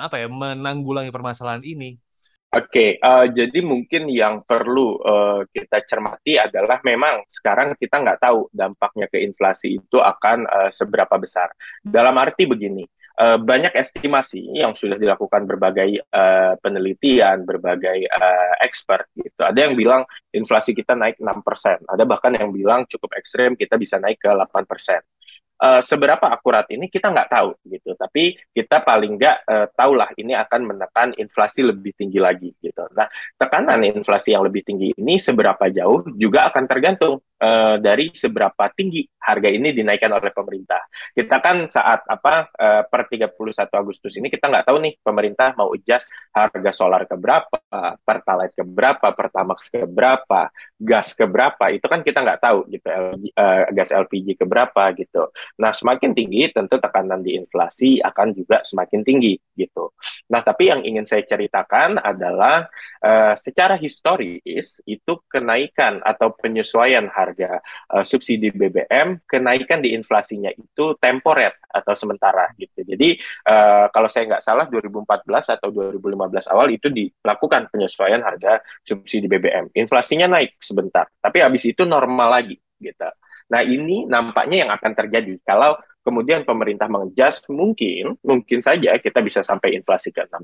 apa 0.01 0.17
ya 0.17 0.27
menanggulangi 0.33 1.13
permasalahan 1.13 1.61
ini. 1.61 2.01
Oke, 2.49 2.65
okay, 2.73 2.91
uh, 3.05 3.29
eh, 3.29 3.45
jadi 3.45 3.61
mungkin 3.61 4.09
yang 4.09 4.41
perlu 4.41 4.97
uh, 5.05 5.45
kita 5.53 5.85
cermati 5.85 6.41
adalah 6.41 6.81
memang 6.81 7.21
sekarang 7.29 7.77
kita 7.77 8.01
nggak 8.01 8.25
tahu 8.25 8.49
dampaknya 8.49 9.05
ke 9.05 9.21
inflasi 9.21 9.77
itu 9.77 10.01
akan 10.01 10.49
uh, 10.49 10.71
seberapa 10.73 11.13
besar. 11.21 11.53
Dalam 11.85 12.17
arti 12.17 12.49
begini, 12.49 12.89
uh, 13.21 13.37
banyak 13.37 13.77
estimasi 13.77 14.49
yang 14.57 14.73
sudah 14.73 14.97
dilakukan 14.97 15.45
berbagai 15.45 16.01
uh, 16.09 16.57
penelitian, 16.65 17.45
berbagai 17.45 18.09
uh, 18.17 18.57
expert 18.65 19.13
gitu. 19.13 19.45
Ada 19.45 19.69
yang 19.69 19.77
bilang 19.77 20.09
inflasi 20.33 20.73
kita 20.73 20.97
naik 20.97 21.21
6%, 21.21 21.85
ada 21.85 22.05
bahkan 22.09 22.33
yang 22.33 22.49
bilang 22.49 22.89
cukup 22.89 23.13
ekstrim 23.21 23.61
kita 23.61 23.77
bisa 23.77 24.01
naik 24.01 24.25
ke 24.25 24.33
8% 24.33 25.18
uh, 25.63 25.83
seberapa 25.83 26.27
akurat 26.31 26.65
ini 26.71 26.87
kita 26.87 27.11
nggak 27.11 27.31
tahu 27.31 27.51
gitu. 27.67 27.95
Tapi 27.99 28.39
kita 28.55 28.83
paling 28.83 29.19
nggak 29.19 29.37
uh, 29.47 29.67
tahulah 29.75 30.11
ini 30.17 30.35
akan 30.35 30.61
menekan 30.75 31.09
inflasi 31.19 31.67
lebih 31.67 31.95
tinggi 31.99 32.19
lagi 32.23 32.51
gitu. 32.63 32.87
Nah 32.95 33.07
tekanan 33.37 33.83
inflasi 33.87 34.35
yang 34.35 34.47
lebih 34.47 34.63
tinggi 34.65 34.95
ini 34.97 35.19
seberapa 35.19 35.71
jauh 35.71 36.07
juga 36.15 36.49
akan 36.51 36.65
tergantung 36.67 37.21
uh, 37.43 37.77
dari 37.79 38.11
seberapa 38.15 38.71
tinggi 38.75 39.07
harga 39.19 39.49
ini 39.51 39.75
dinaikkan 39.75 40.09
oleh 40.09 40.33
pemerintah. 40.33 40.89
Kita 41.13 41.39
kan 41.43 41.69
saat 41.69 42.07
apa 42.09 42.49
uh, 42.55 42.83
per 42.89 43.11
31 43.11 43.35
Agustus 43.77 44.17
ini 44.17 44.33
kita 44.33 44.49
nggak 44.49 44.67
tahu 44.69 44.79
nih 44.81 44.95
pemerintah 45.03 45.53
mau 45.59 45.75
adjust 45.75 46.09
harga 46.33 46.71
solar 46.73 47.05
ke 47.05 47.17
berapa 47.19 47.59
pertalite 48.01 48.57
ke 48.57 48.65
berapa 48.65 49.13
pertamax 49.13 49.69
ke 49.69 49.85
berapa 49.85 50.49
gas 50.81 51.13
ke 51.13 51.27
berapa. 51.29 51.65
Itu 51.75 51.87
kan 51.91 52.01
kita 52.01 52.25
nggak 52.25 52.41
tahu 52.41 52.59
gitu 52.73 52.89
uh, 52.89 53.63
gas 53.75 53.91
LPG 53.93 54.41
ke 54.41 54.45
berapa 54.49 54.95
gitu. 54.97 55.29
Nah, 55.61 55.75
semakin 55.77 56.17
tinggi 56.17 56.49
tentu 56.55 56.81
tekanan 56.81 57.21
di 57.21 57.37
inflasi 57.37 58.01
akan 58.01 58.33
juga 58.33 58.65
semakin 58.65 59.05
tinggi 59.05 59.37
gitu. 59.59 59.93
Nah, 60.33 60.41
tapi 60.41 60.71
yang 60.71 60.81
ingin 60.87 61.05
saya 61.05 61.27
ceritakan 61.27 62.01
adalah 62.01 62.71
uh, 63.05 63.35
secara 63.37 63.77
historis 63.77 64.81
itu 64.89 65.13
kenaikan 65.29 66.01
atau 66.01 66.33
penyesuaian 66.33 67.11
harga 67.11 67.28
uh, 67.35 68.05
subsidi 68.05 68.49
BBM, 68.55 69.25
kenaikan 69.25 69.83
di 69.83 69.93
inflasinya 69.93 70.49
itu 70.53 70.97
temporer 70.97 71.57
atau 71.69 71.93
sementara 71.93 72.49
gitu. 72.57 72.85
Jadi 72.85 73.19
uh, 73.49 73.91
kalau 73.93 74.09
saya 74.09 74.37
nggak 74.37 74.45
salah 74.45 74.67
2014 74.71 75.59
atau 75.59 75.69
2015 75.69 76.53
awal 76.53 76.67
itu 76.73 76.89
dilakukan 76.89 77.69
penyesuaian 77.73 78.23
harga 78.23 78.63
subsidi 78.81 79.27
BBM. 79.27 79.73
Inflasinya 79.75 80.39
naik 80.39 80.57
sebentar, 80.61 81.09
tapi 81.19 81.43
habis 81.43 81.67
itu 81.69 81.85
normal 81.85 82.41
lagi 82.41 82.57
gitu. 82.79 83.09
Nah, 83.49 83.65
ini 83.65 84.05
nampaknya 84.05 84.69
yang 84.69 84.71
akan 84.77 84.93
terjadi 84.93 85.41
kalau 85.41 85.73
kemudian 86.09 86.49
pemerintah 86.49 86.89
mengejas 86.89 87.45
mungkin 87.53 88.17
mungkin 88.25 88.65
saja 88.65 88.97
kita 88.97 89.21
bisa 89.21 89.45
sampai 89.45 89.77
inflasi 89.77 90.09
ke 90.09 90.25
6%, 90.25 90.41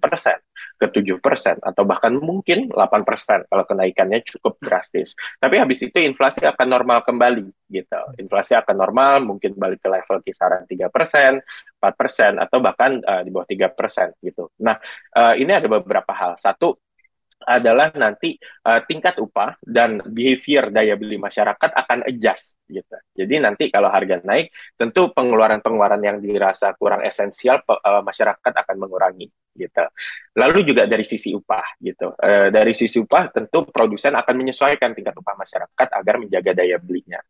ke 0.76 0.86
7% 0.92 1.64
atau 1.64 1.82
bahkan 1.88 2.12
mungkin 2.12 2.68
8% 2.68 3.48
kalau 3.48 3.64
kenaikannya 3.64 4.20
cukup 4.28 4.60
drastis. 4.60 5.16
Tapi 5.40 5.56
habis 5.56 5.80
itu 5.80 5.96
inflasi 6.04 6.44
akan 6.44 6.68
normal 6.68 7.00
kembali 7.00 7.48
gitu. 7.72 8.02
Inflasi 8.20 8.52
akan 8.60 8.76
normal 8.76 9.24
mungkin 9.24 9.56
balik 9.56 9.80
ke 9.80 9.88
level 9.88 10.20
kisaran 10.20 10.68
3%, 10.68 10.84
4% 10.84 12.44
atau 12.44 12.58
bahkan 12.60 13.00
uh, 13.00 13.24
di 13.24 13.32
bawah 13.32 13.48
3% 13.48 14.20
gitu. 14.20 14.52
Nah, 14.60 14.76
uh, 15.16 15.32
ini 15.32 15.56
ada 15.56 15.66
beberapa 15.72 16.12
hal. 16.12 16.36
Satu 16.36 16.76
adalah 17.44 17.92
nanti 17.94 18.34
uh, 18.40 18.80
tingkat 18.84 19.20
upah 19.20 19.60
dan 19.62 20.00
behavior 20.02 20.72
daya 20.72 20.96
beli 20.96 21.20
masyarakat 21.20 21.70
akan 21.70 22.08
adjust 22.08 22.64
gitu. 22.66 22.96
Jadi 23.14 23.34
nanti 23.38 23.64
kalau 23.68 23.92
harga 23.92 24.24
naik, 24.24 24.50
tentu 24.74 25.12
pengeluaran-pengeluaran 25.12 26.02
yang 26.02 26.16
dirasa 26.18 26.72
kurang 26.74 27.04
esensial 27.04 27.62
uh, 27.68 28.02
masyarakat 28.02 28.52
akan 28.52 28.76
mengurangi 28.80 29.28
gitu. 29.54 29.84
Lalu 30.34 30.66
juga 30.66 30.84
dari 30.90 31.06
sisi 31.06 31.30
upah 31.30 31.78
gitu. 31.78 32.10
Uh, 32.18 32.50
dari 32.50 32.74
sisi 32.74 32.98
upah 32.98 33.30
tentu 33.30 33.62
produsen 33.70 34.18
akan 34.18 34.34
menyesuaikan 34.34 34.90
tingkat 34.92 35.14
upah 35.14 35.38
masyarakat 35.38 35.88
agar 35.94 36.14
menjaga 36.18 36.52
daya 36.58 36.76
belinya. 36.82 37.22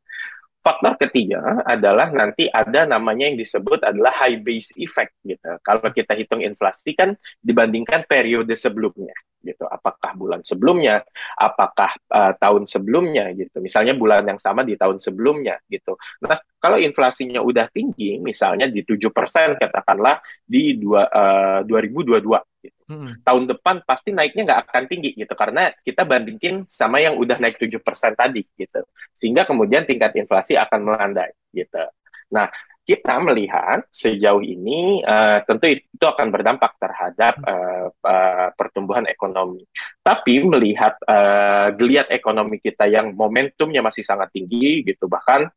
Faktor 0.65 0.97
ketiga 0.97 1.61
adalah 1.69 2.09
nanti 2.09 2.49
ada 2.49 2.89
namanya 2.89 3.29
yang 3.29 3.37
disebut 3.37 3.85
adalah 3.85 4.17
high 4.17 4.41
base 4.41 4.73
effect 4.81 5.13
gitu. 5.21 5.61
Kalau 5.61 5.93
kita 5.93 6.17
hitung 6.17 6.41
inflasi 6.41 6.97
kan 6.97 7.13
dibandingkan 7.45 8.09
periode 8.09 8.57
sebelumnya 8.57 9.13
gitu. 9.45 9.69
Apakah 9.69 10.17
bulan 10.17 10.41
sebelumnya, 10.41 11.05
apakah 11.37 11.93
uh, 12.09 12.33
tahun 12.41 12.65
sebelumnya 12.65 13.29
gitu. 13.37 13.61
Misalnya 13.61 13.93
bulan 13.93 14.25
yang 14.25 14.41
sama 14.41 14.65
di 14.65 14.73
tahun 14.81 14.97
sebelumnya 14.97 15.61
gitu. 15.69 16.01
Nah, 16.25 16.41
kalau 16.57 16.81
inflasinya 16.81 17.45
udah 17.45 17.69
tinggi, 17.69 18.17
misalnya 18.17 18.65
di 18.65 18.81
7% 18.81 19.61
katakanlah 19.61 20.25
di 20.49 20.81
dua, 20.81 21.05
uh, 21.13 21.61
2022 21.69 22.25
gitu. 22.25 22.54
Hmm. 22.85 23.17
Tahun 23.25 23.45
depan 23.49 23.81
pasti 23.89 24.13
naiknya 24.13 24.45
nggak 24.45 24.61
akan 24.69 24.85
tinggi 24.93 25.17
gitu 25.17 25.33
karena 25.33 25.73
kita 25.81 26.05
bandingin 26.05 26.69
sama 26.69 27.01
yang 27.01 27.17
udah 27.17 27.41
naik 27.41 27.57
7% 27.57 27.81
tadi 28.13 28.45
gitu. 28.61 28.85
Sehingga 29.17 29.49
kemudian 29.49 29.89
tingkat 29.89 30.13
inflasi 30.21 30.61
akan 30.61 30.93
melandai 30.93 31.33
gitu. 31.57 31.81
Nah, 32.29 32.53
kita 32.85 33.17
melihat 33.25 33.89
sejauh 33.89 34.45
ini 34.45 35.01
uh, 35.01 35.41
tentu 35.49 35.73
itu 35.73 36.05
akan 36.05 36.29
berdampak 36.29 36.77
terhadap 36.77 37.41
uh, 37.41 37.89
uh, 38.05 38.49
pertumbuhan 38.53 39.09
ekonomi. 39.09 39.65
Tapi 40.05 40.45
melihat 40.45 41.01
uh, 41.09 41.73
geliat 41.73 42.13
ekonomi 42.13 42.61
kita 42.61 42.85
yang 42.85 43.17
momentumnya 43.17 43.81
masih 43.81 44.05
sangat 44.05 44.29
tinggi 44.37 44.85
gitu 44.85 45.09
bahkan 45.09 45.49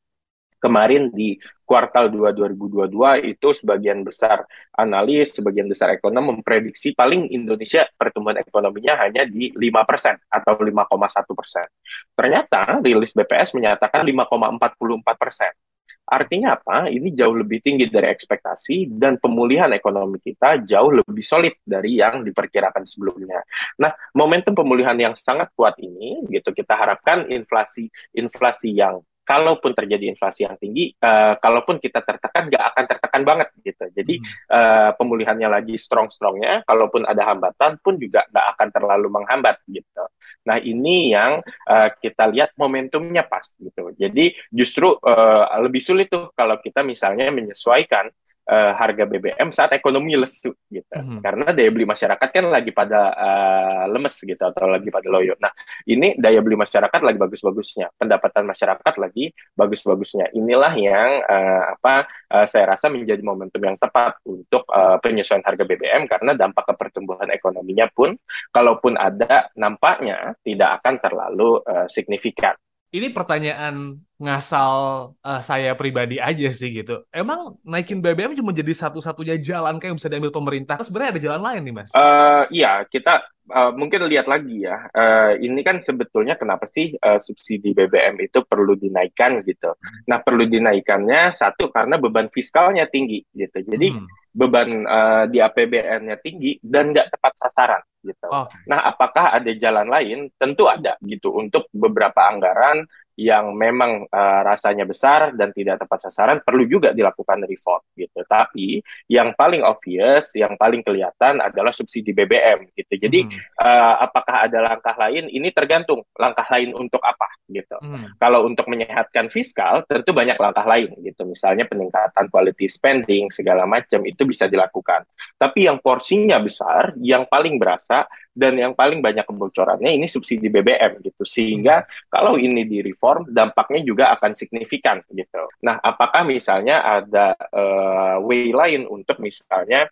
kemarin 0.58 1.10
di 1.14 1.38
kuartal 1.68 2.08
2 2.08 2.32
2022 2.32 3.28
itu 3.28 3.48
sebagian 3.52 4.00
besar 4.02 4.48
analis, 4.72 5.36
sebagian 5.36 5.68
besar 5.68 5.92
ekonom 5.94 6.40
memprediksi 6.40 6.96
paling 6.96 7.28
Indonesia 7.34 7.84
pertumbuhan 8.00 8.40
ekonominya 8.40 8.96
hanya 9.04 9.28
di 9.28 9.52
5% 9.52 10.32
atau 10.32 10.54
5,1%. 10.56 12.16
Ternyata 12.16 12.80
rilis 12.80 13.12
BPS 13.12 13.52
menyatakan 13.52 14.08
5,44%. 14.08 15.68
Artinya 16.08 16.56
apa? 16.56 16.88
Ini 16.88 17.12
jauh 17.12 17.36
lebih 17.36 17.60
tinggi 17.60 17.92
dari 17.92 18.08
ekspektasi 18.08 18.96
dan 18.96 19.20
pemulihan 19.20 19.68
ekonomi 19.76 20.24
kita 20.24 20.64
jauh 20.64 21.04
lebih 21.04 21.20
solid 21.20 21.60
dari 21.68 22.00
yang 22.00 22.24
diperkirakan 22.24 22.88
sebelumnya. 22.88 23.44
Nah, 23.76 23.92
momentum 24.16 24.56
pemulihan 24.56 24.96
yang 24.96 25.12
sangat 25.20 25.52
kuat 25.52 25.76
ini 25.84 26.24
gitu 26.32 26.56
kita 26.56 26.80
harapkan 26.80 27.28
inflasi 27.28 27.92
inflasi 28.16 28.72
yang 28.72 29.04
kalaupun 29.27 29.75
terjadi 29.75 30.07
inflasi 30.07 30.48
yang 30.48 30.55
tinggi, 30.55 30.96
uh, 31.03 31.36
kalaupun 31.36 31.84
kita 31.84 32.00
tertekan, 32.00 32.48
nggak 32.48 32.63
akan 32.72 32.84
tertekan 32.88 33.22
banget 33.27 33.48
gitu. 33.60 33.86
Jadi 33.91 34.15
hmm. 34.24 34.48
uh, 34.48 34.91
pemulihannya 34.96 35.51
lagi 35.51 35.75
strong-strongnya, 35.75 36.63
kalaupun 36.63 37.03
ada 37.03 37.27
hambatan 37.27 37.75
pun 37.84 38.00
juga 38.00 38.24
nggak 38.31 38.46
akan 38.55 38.67
terlalu 38.72 39.07
menghambat 39.12 39.60
gitu. 39.67 40.03
Nah 40.48 40.55
ini 40.63 41.12
yang 41.12 41.43
uh, 41.67 41.89
kita 42.00 42.31
lihat 42.31 42.55
momentumnya 42.55 43.27
pas 43.27 43.43
gitu. 43.60 43.91
Jadi 44.00 44.31
justru 44.48 44.96
uh, 44.96 45.43
lebih 45.60 45.84
sulit 45.84 46.07
tuh 46.07 46.31
kalau 46.31 46.55
kita 46.63 46.88
misalnya 46.88 47.27
menyesuaikan 47.27 48.07
uh, 48.48 48.72
harga 48.74 49.04
BBM 49.04 49.51
saat 49.51 49.75
ekonomi 49.75 50.16
lesu 50.16 50.56
gitu. 50.72 50.96
Hmm. 50.96 51.20
Karena 51.20 51.51
daya 51.51 51.70
beli 51.70 51.84
masyarakat 51.84 52.30
kan 52.32 52.46
lagi 52.48 52.72
pada 52.72 53.12
uh, 53.13 53.84
lemes 53.92 54.16
gitu 54.16 54.39
atau 54.39 54.66
lagi 54.68 54.88
pada 54.88 55.08
loyo. 55.12 55.36
Nah, 55.38 55.51
ini 55.86 56.16
daya 56.16 56.39
beli 56.39 56.56
masyarakat 56.56 57.00
lagi 57.04 57.18
bagus-bagusnya, 57.20 57.94
pendapatan 58.00 58.44
masyarakat 58.48 58.94
lagi 58.98 59.36
bagus-bagusnya. 59.54 60.32
Inilah 60.34 60.74
yang 60.80 61.10
uh, 61.27 61.63
apa 61.77 62.08
uh, 62.34 62.46
saya 62.48 62.74
rasa 62.74 62.88
menjadi 62.88 63.20
momentum 63.22 63.60
yang 63.60 63.77
tepat 63.77 64.18
untuk 64.24 64.63
uh, 64.72 64.98
penyesuaian 65.04 65.44
harga 65.44 65.63
BBM 65.68 66.08
karena 66.08 66.32
dampak 66.34 66.63
ke 66.68 66.74
pertumbuhan 66.75 67.30
ekonominya 67.30 67.92
pun 67.92 68.16
kalaupun 68.50 68.96
ada 68.96 69.51
nampaknya 69.60 70.34
tidak 70.42 70.82
akan 70.82 70.96
terlalu 71.04 71.60
uh, 71.68 71.86
signifikan. 71.86 72.56
Ini 72.98 73.13
pertanyaan 73.13 74.01
ngasal 74.18 74.74
uh, 75.22 75.42
saya 75.46 75.77
pribadi 75.77 76.18
aja 76.18 76.50
sih 76.50 76.74
gitu. 76.74 77.06
Emang 77.13 77.62
naikin 77.62 78.01
BBM 78.01 78.34
cuma 78.34 78.50
jadi 78.50 78.74
satu-satunya 78.74 79.38
jalan 79.38 79.77
kayak 79.77 79.94
yang 79.94 79.98
bisa 80.01 80.10
diambil 80.10 80.34
pemerintah? 80.34 80.82
Sebenarnya 80.82 81.12
ada 81.13 81.22
jalan 81.22 81.42
lain 81.46 81.62
nih, 81.62 81.75
Mas? 81.77 81.92
Uh, 81.94 82.50
iya, 82.50 82.82
kita 82.89 83.22
uh, 83.54 83.72
mungkin 83.77 84.10
lihat 84.10 84.25
lagi 84.25 84.66
ya. 84.66 84.89
Uh, 84.89 85.38
ini 85.38 85.62
kan 85.62 85.77
sebetulnya 85.77 86.34
kenapa 86.34 86.66
sih 86.66 86.98
uh, 86.98 87.22
subsidi 87.22 87.77
BBM 87.77 88.18
itu 88.25 88.42
perlu 88.42 88.74
dinaikkan 88.74 89.46
gitu. 89.46 89.77
Nah, 90.10 90.18
perlu 90.25 90.50
dinaikannya 90.50 91.30
satu 91.30 91.70
karena 91.70 92.01
beban 92.01 92.34
fiskalnya 92.34 92.89
tinggi 92.89 93.22
gitu. 93.38 93.62
Jadi 93.62 93.94
hmm. 93.94 94.34
beban 94.34 94.70
uh, 94.89 95.24
di 95.30 95.38
APBN-nya 95.38 96.18
tinggi 96.25 96.58
dan 96.66 96.89
nggak 96.89 97.13
tepat 97.13 97.34
sasaran 97.38 97.84
gitu. 98.08 98.28
Oh. 98.32 98.48
Nah, 98.66 98.88
apakah 98.88 99.36
ada 99.36 99.52
jalan 99.52 99.92
lain? 99.92 100.32
Tentu 100.40 100.72
ada 100.72 100.96
gitu 101.04 101.36
untuk 101.36 101.68
beberapa 101.76 102.32
anggaran 102.32 102.88
yang 103.17 103.57
memang 103.57 104.05
uh, 104.05 104.41
rasanya 104.45 104.86
besar 104.86 105.33
dan 105.33 105.50
tidak 105.50 105.81
tepat 105.81 106.05
sasaran 106.05 106.38
perlu 106.45 106.69
juga 106.69 106.93
dilakukan 106.93 107.50
reform 107.50 107.81
gitu. 107.97 108.21
Tapi 108.29 108.77
yang 109.09 109.33
paling 109.33 109.65
obvious, 109.65 110.38
yang 110.38 110.53
paling 110.53 110.86
kelihatan 110.86 111.41
adalah 111.41 111.74
subsidi 111.74 112.13
BBM 112.13 112.69
gitu. 112.77 112.93
Jadi 112.93 113.25
hmm. 113.25 113.57
uh, 113.57 114.05
apakah 114.05 114.45
ada 114.45 114.62
langkah 114.62 114.93
lain? 114.93 115.33
Ini 115.33 115.50
tergantung 115.50 116.05
langkah 116.13 116.45
lain 116.45 116.77
untuk 116.77 117.01
apa 117.01 117.25
gitu. 117.50 117.81
Hmm. 117.81 118.13
Kalau 118.21 118.45
untuk 118.45 118.69
menyehatkan 118.69 119.33
fiskal 119.33 119.81
tentu 119.89 120.13
banyak 120.13 120.38
langkah 120.38 120.69
lain 120.69 120.93
gitu. 121.01 121.25
Misalnya 121.25 121.65
peningkatan 121.65 122.29
quality 122.29 122.69
spending 122.69 123.33
segala 123.33 123.65
macam 123.65 124.05
itu 124.05 124.29
bisa 124.29 124.45
dilakukan. 124.45 125.09
Tapi 125.41 125.65
yang 125.65 125.81
porsinya 125.81 126.38
besar, 126.38 126.93
yang 127.01 127.25
paling 127.25 127.57
berasa 127.57 128.05
dan 128.38 128.53
yang 128.53 128.77
paling 128.77 129.01
banyak 129.01 129.25
kebocorannya 129.25 129.98
ini 129.98 130.06
subsidi 130.06 130.53
BBM 130.53 131.01
gitu 131.01 131.25
sehingga 131.25 131.82
hmm. 131.82 132.13
kalau 132.13 132.38
ini 132.38 132.62
di 132.70 132.86
reform 132.86 133.34
dampaknya 133.34 133.82
juga 133.82 134.13
akan 134.13 134.38
signifikan 134.38 135.01
gitu. 135.10 135.50
Nah, 135.65 135.82
apakah 135.82 136.22
misalnya 136.22 136.86
ada 136.86 137.34
uh, 137.50 138.22
way 138.22 138.53
lain 138.53 138.86
untuk 138.86 139.17
misalnya 139.17 139.89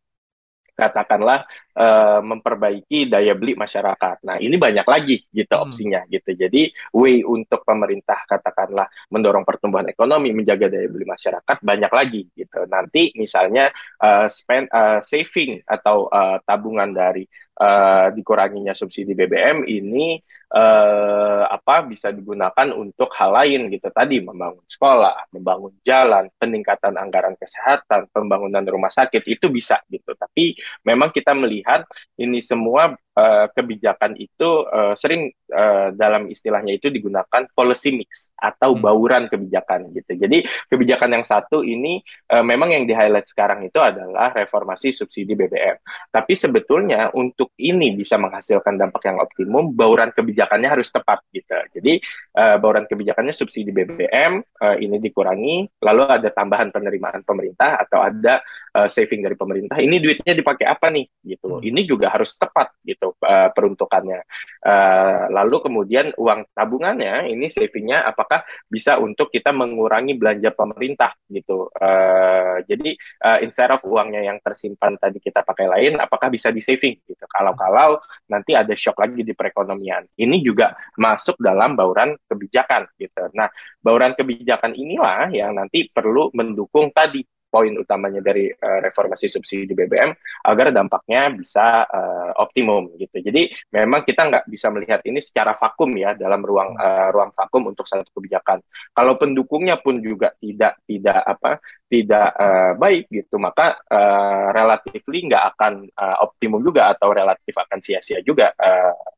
katakanlah 0.75 1.47
uh, 1.79 2.19
memperbaiki 2.19 3.07
daya 3.07 3.31
beli 3.33 3.55
masyarakat. 3.55 4.27
Nah, 4.27 4.37
ini 4.43 4.59
banyak 4.59 4.83
lagi 4.83 5.23
gitu 5.31 5.55
hmm. 5.55 5.63
opsinya 5.63 6.03
gitu. 6.11 6.35
Jadi, 6.35 6.69
way 6.91 7.23
untuk 7.23 7.63
pemerintah 7.63 8.27
katakanlah 8.27 8.85
mendorong 9.07 9.47
pertumbuhan 9.47 9.87
ekonomi, 9.87 10.35
menjaga 10.35 10.67
daya 10.67 10.91
beli 10.91 11.07
masyarakat 11.07 11.57
banyak 11.63 11.91
lagi 11.95 12.21
gitu. 12.35 12.67
Nanti 12.67 13.15
misalnya 13.15 13.71
uh, 14.03 14.27
spend 14.27 14.67
uh, 14.69 14.99
saving 14.99 15.63
atau 15.63 16.11
uh, 16.11 16.43
tabungan 16.43 16.91
dari 16.91 17.23
uh, 17.59 18.07
dikuranginya 18.11 18.75
subsidi 18.75 19.15
BBM 19.15 19.63
ini 19.67 20.19
uh, 20.51 21.43
apa 21.47 21.83
bisa 21.87 22.11
digunakan 22.15 22.71
untuk 22.75 23.11
hal 23.15 23.35
lain 23.43 23.67
gitu 23.71 23.91
tadi 23.91 24.23
membangun 24.23 24.63
sekolah, 24.67 25.31
membangun 25.35 25.75
jalan, 25.83 26.31
peningkatan 26.39 26.95
anggaran 26.95 27.35
kesehatan, 27.35 28.07
pembangunan 28.11 28.63
rumah 28.63 28.91
sakit 28.91 29.27
itu 29.27 29.51
bisa 29.51 29.79
gitu. 29.91 30.15
Tapi 30.15 30.55
memang 30.87 31.11
kita 31.11 31.35
melihat 31.35 31.83
ini 32.15 32.39
semua 32.39 32.95
uh, 33.15 33.47
kebijakan 33.51 34.15
itu 34.19 34.67
uh, 34.67 34.93
sering 34.93 35.31
uh, 35.51 35.91
dalam 35.95 36.27
istilahnya 36.31 36.75
itu 36.75 36.91
digunakan 36.91 37.47
policy 37.51 37.95
mix 37.95 38.31
atau 38.39 38.75
hmm. 38.75 38.81
bauran 38.81 39.23
kebijakan 39.31 39.91
gitu. 39.95 40.15
Jadi 40.15 40.43
kebijakan 40.71 41.19
yang 41.19 41.25
satu 41.25 41.63
ini 41.63 42.03
uh, 42.31 42.43
memang 42.43 42.75
yang 42.75 42.83
di 42.87 42.93
highlight 42.95 43.27
sekarang 43.27 43.65
itu 43.65 43.79
adalah 43.79 44.31
reformasi 44.35 44.91
subsidi 44.95 45.33
BBM. 45.33 45.79
Tapi 46.11 46.33
sebetulnya 46.35 47.11
untuk 47.15 47.44
ini 47.55 47.95
bisa 47.95 48.19
menghasilkan 48.19 48.75
dampak 48.75 49.07
yang 49.07 49.23
optimum, 49.23 49.71
bauran 49.71 50.11
kebijakannya 50.11 50.67
harus 50.67 50.91
tepat 50.91 51.23
gitu. 51.31 51.55
Jadi 51.79 52.03
uh, 52.35 52.57
bauran 52.59 52.83
kebijakannya 52.83 53.31
subsidi 53.31 53.71
BBM 53.71 54.41
uh, 54.41 54.75
ini 54.75 54.99
dikurangi, 54.99 55.79
lalu 55.79 56.03
ada 56.09 56.29
tambahan 56.33 56.73
penerimaan 56.73 57.23
pemerintah 57.23 57.79
atau 57.79 58.03
ada 58.03 58.43
uh, 58.75 58.89
saving 58.91 59.23
dari 59.23 59.39
pemerintah. 59.39 59.79
Ini 59.79 59.95
duitnya 60.03 60.35
dipakai 60.35 60.67
apa 60.67 60.91
nih 60.91 61.05
gitu. 61.23 61.61
Hmm. 61.61 61.63
Ini 61.63 61.81
juga 61.87 62.11
harus 62.11 62.35
tepat 62.35 62.75
gitu 62.83 63.05
gitu 63.05 63.13
uh, 63.21 63.49
peruntukannya. 63.53 64.25
Uh, 64.65 65.29
lalu 65.29 65.61
kemudian 65.61 66.09
uang 66.17 66.49
tabungannya 66.57 67.29
ini 67.29 67.45
savingnya 67.45 68.01
apakah 68.01 68.41
bisa 68.65 68.97
untuk 68.97 69.29
kita 69.29 69.53
mengurangi 69.53 70.17
belanja 70.17 70.49
pemerintah 70.55 71.13
gitu. 71.29 71.69
Uh, 71.77 72.63
jadi 72.65 72.97
uh, 73.21 73.39
instead 73.45 73.69
of 73.69 73.83
uangnya 73.85 74.25
yang 74.25 74.41
tersimpan 74.41 74.97
tadi 74.97 75.21
kita 75.21 75.45
pakai 75.45 75.69
lain, 75.69 76.01
apakah 76.01 76.33
bisa 76.33 76.49
di 76.49 76.63
saving 76.63 76.97
gitu. 77.05 77.25
Kalau-kalau 77.35 77.99
nanti 78.31 78.55
ada 78.55 78.71
shock 78.71 78.95
lagi 79.03 79.27
di 79.27 79.35
perekonomian. 79.35 80.07
Ini 80.15 80.39
juga 80.39 80.71
masuk 80.95 81.35
dalam 81.35 81.75
bauran 81.75 82.15
kebijakan 82.23 82.87
gitu. 82.95 83.27
Nah, 83.35 83.51
bauran 83.83 84.15
kebijakan 84.15 84.71
inilah 84.71 85.27
yang 85.35 85.51
nanti 85.51 85.91
perlu 85.91 86.31
mendukung 86.31 86.95
tadi 86.95 87.27
poin 87.47 87.71
utamanya 87.75 88.19
dari 88.19 88.51
uh, 88.51 88.79
reformasi 88.83 89.31
subsidi 89.31 89.71
BBM 89.71 90.11
agar 90.45 90.75
dampaknya 90.75 91.31
bisa 91.31 91.87
uh, 91.87 92.31
optimum 92.41 92.93
gitu. 92.99 93.21
Jadi 93.23 93.47
memang 93.71 94.03
kita 94.03 94.27
nggak 94.27 94.45
bisa 94.49 94.67
melihat 94.73 94.99
ini 95.07 95.23
secara 95.23 95.55
vakum 95.55 95.89
ya 95.95 96.13
dalam 96.13 96.43
ruang 96.43 96.75
uh, 96.75 97.09
ruang 97.15 97.31
vakum 97.31 97.71
untuk 97.71 97.87
satu 97.87 98.07
kebijakan. 98.11 98.59
Kalau 98.91 99.15
pendukungnya 99.15 99.79
pun 99.79 100.03
juga 100.03 100.35
tidak 100.37 100.83
tidak 100.83 101.19
apa 101.23 101.63
tidak 101.87 102.27
uh, 102.35 102.73
baik 102.75 103.07
gitu, 103.07 103.39
maka 103.39 103.79
uh, 103.87 104.51
relatifly 104.51 105.31
nggak 105.31 105.43
akan 105.55 105.73
uh, 105.95 106.17
optimum 106.27 106.59
juga 106.59 106.91
atau 106.91 107.15
relatif 107.15 107.55
akan 107.55 107.79
sia-sia 107.79 108.19
juga 108.19 108.51
uh, 108.57 109.15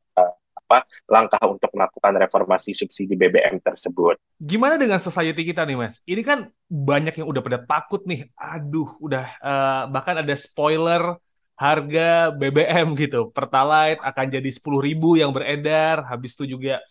apa 0.68 0.84
langkah 1.08 1.40
untuk 1.48 1.72
melakukan 1.72 2.12
reformasi 2.20 2.76
subsidi 2.76 3.16
BBM 3.16 3.64
tersebut. 3.64 4.20
Gimana 4.36 4.76
dengan 4.76 5.00
society 5.00 5.48
kita 5.48 5.64
nih, 5.64 5.80
Mas? 5.80 6.04
Ini 6.04 6.22
kan 6.28 6.52
banyak 6.68 7.24
yang 7.24 7.28
udah 7.32 7.40
pada 7.40 7.60
takut 7.64 8.04
nih. 8.04 8.28
Aduh, 8.36 8.92
udah 9.00 9.26
uh, 9.40 9.84
bahkan 9.88 10.20
ada 10.20 10.36
spoiler 10.36 11.16
harga 11.56 12.36
BBM 12.36 12.94
gitu. 13.00 13.32
Pertalite 13.32 14.04
akan 14.04 14.26
jadi 14.28 14.50
10.000 14.52 15.24
yang 15.24 15.32
beredar, 15.32 16.04
habis 16.06 16.36
itu 16.36 16.60
juga 16.60 16.84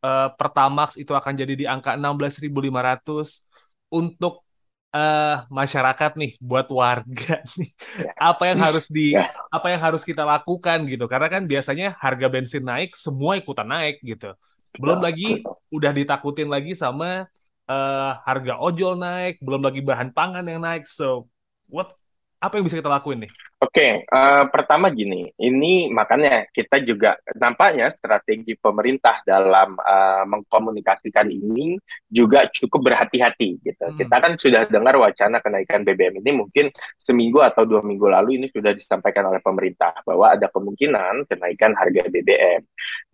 uh, 0.00 0.32
Pertamax 0.32 0.96
itu 0.96 1.12
akan 1.12 1.36
jadi 1.36 1.54
di 1.54 1.64
angka 1.68 1.94
16.500. 1.94 3.44
Untuk 3.88 4.47
uh, 4.92 5.44
masyarakat 5.48 6.12
nih 6.16 6.32
buat 6.40 6.68
warga 6.72 7.42
nih 7.60 7.70
ya. 8.00 8.12
apa 8.16 8.42
yang 8.48 8.58
harus 8.60 8.86
di 8.88 9.16
ya. 9.16 9.28
apa 9.52 9.66
yang 9.72 9.80
harus 9.82 10.02
kita 10.04 10.24
lakukan 10.24 10.84
gitu 10.88 11.04
karena 11.10 11.28
kan 11.28 11.42
biasanya 11.44 11.96
harga 11.98 12.26
bensin 12.28 12.64
naik 12.64 12.96
semua 12.96 13.36
ikutan 13.36 13.68
naik 13.68 14.00
gitu 14.00 14.32
belum 14.76 15.00
lagi 15.00 15.42
udah 15.72 15.92
ditakutin 15.92 16.48
lagi 16.48 16.76
sama 16.76 17.26
uh, 17.68 18.10
harga 18.24 18.60
ojol 18.60 18.96
naik 18.96 19.40
belum 19.40 19.64
lagi 19.64 19.80
bahan 19.80 20.12
pangan 20.12 20.44
yang 20.44 20.60
naik 20.62 20.84
so 20.84 21.28
what 21.68 21.92
apa 22.38 22.54
yang 22.54 22.64
bisa 22.70 22.78
kita 22.78 22.86
lakuin 22.86 23.26
nih? 23.26 23.32
Oke, 23.58 23.82
okay, 23.82 23.92
uh, 24.14 24.46
eh, 24.46 24.54
pertama 24.54 24.86
gini, 24.94 25.26
ini 25.34 25.90
makanya 25.90 26.46
kita 26.54 26.78
juga 26.86 27.18
nampaknya 27.34 27.90
strategi 27.90 28.54
pemerintah 28.54 29.18
dalam 29.26 29.74
uh, 29.74 30.22
mengkomunikasikan 30.30 31.26
ini 31.26 31.74
juga 32.06 32.46
cukup 32.46 32.86
berhati-hati 32.86 33.58
gitu. 33.58 33.82
Hmm. 33.82 33.98
Kita 33.98 34.16
kan 34.22 34.32
sudah 34.38 34.62
dengar 34.70 34.94
wacana 35.02 35.42
kenaikan 35.42 35.82
BBM 35.82 36.22
ini 36.22 36.30
mungkin 36.38 36.70
seminggu 36.94 37.42
atau 37.42 37.66
dua 37.66 37.82
minggu 37.82 38.06
lalu 38.06 38.38
ini 38.38 38.46
sudah 38.46 38.70
disampaikan 38.70 39.26
oleh 39.26 39.42
pemerintah 39.42 39.90
bahwa 40.06 40.30
ada 40.30 40.46
kemungkinan 40.46 41.26
kenaikan 41.26 41.74
harga 41.74 42.06
BBM. 42.06 42.62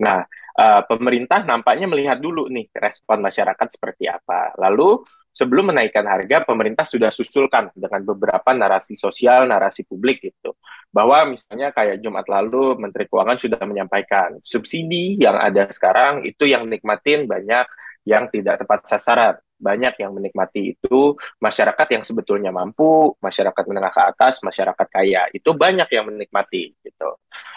Nah, 0.05 0.29
uh, 0.61 0.85
pemerintah 0.85 1.41
nampaknya 1.41 1.89
melihat 1.89 2.21
dulu 2.21 2.53
nih 2.53 2.69
respon 2.77 3.25
masyarakat 3.25 3.69
seperti 3.73 4.13
apa. 4.13 4.53
Lalu 4.61 5.01
sebelum 5.35 5.75
menaikkan 5.75 6.07
harga, 6.07 6.47
pemerintah 6.47 6.87
sudah 6.87 7.11
susulkan 7.11 7.75
dengan 7.75 8.07
beberapa 8.07 8.55
narasi 8.55 8.95
sosial, 8.95 9.51
narasi 9.51 9.83
publik 9.83 10.23
itu. 10.23 10.55
Bahwa 10.95 11.35
misalnya 11.35 11.75
kayak 11.75 11.99
Jumat 11.99 12.31
lalu 12.31 12.79
Menteri 12.79 13.11
Keuangan 13.11 13.37
sudah 13.37 13.59
menyampaikan 13.67 14.39
subsidi 14.47 15.19
yang 15.19 15.35
ada 15.35 15.67
sekarang 15.75 16.23
itu 16.23 16.47
yang 16.47 16.71
nikmatin 16.71 17.27
banyak 17.27 17.67
yang 18.07 18.31
tidak 18.31 18.63
tepat 18.63 18.87
sasaran 18.87 19.35
banyak 19.59 19.95
yang 20.01 20.13
menikmati 20.13 20.77
itu. 20.77 21.15
Masyarakat 21.41 21.87
yang 21.95 22.05
sebetulnya 22.05 22.51
mampu, 22.51 23.15
masyarakat 23.19 23.65
menengah 23.67 23.93
ke 23.93 24.03
atas, 24.05 24.45
masyarakat 24.45 24.87
kaya. 24.91 25.27
Itu 25.33 25.55
banyak 25.55 25.89
yang 25.91 26.11
menikmati 26.11 26.75
gitu. 26.83 27.11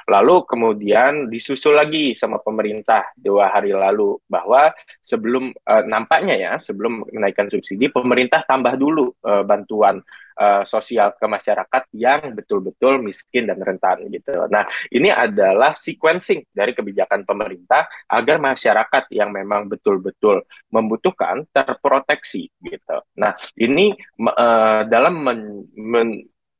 Lalu 0.07 0.47
kemudian 0.47 1.27
disusul 1.27 1.75
lagi 1.75 2.15
sama 2.15 2.39
pemerintah 2.39 3.12
dua 3.19 3.51
hari 3.51 3.75
lalu 3.75 4.15
bahwa 4.23 4.71
sebelum 5.03 5.51
uh, 5.51 5.83
nampaknya 5.83 6.36
ya 6.39 6.53
sebelum 6.57 7.03
menaikkan 7.12 7.51
subsidi 7.51 7.91
pemerintah 7.91 8.47
tambah 8.47 8.79
dulu 8.79 9.12
uh, 9.27 9.43
bantuan 9.43 9.99
uh, 10.38 10.63
sosial 10.63 11.12
ke 11.17 11.26
masyarakat 11.26 11.84
yang 11.97 12.32
betul-betul 12.38 13.02
miskin 13.02 13.50
dan 13.50 13.60
rentan 13.60 14.06
gitu. 14.08 14.47
Nah, 14.47 14.69
ini 14.93 15.10
adalah 15.10 15.73
sequencing 15.73 16.45
dari 16.54 16.71
kebijakan 16.78 17.26
pemerintah 17.26 17.89
agar 18.08 18.38
masyarakat 18.38 19.10
yang 19.12 19.34
memang 19.34 19.67
betul-betul 19.67 20.45
membutuhkan 20.69 21.43
terproteksi 21.50 22.47
gitu. 22.62 22.97
Nah, 23.17 23.34
ini 23.58 23.91
uh, 24.23 24.86
dalam 24.86 25.13
men, 25.19 25.41
men, 25.73 26.10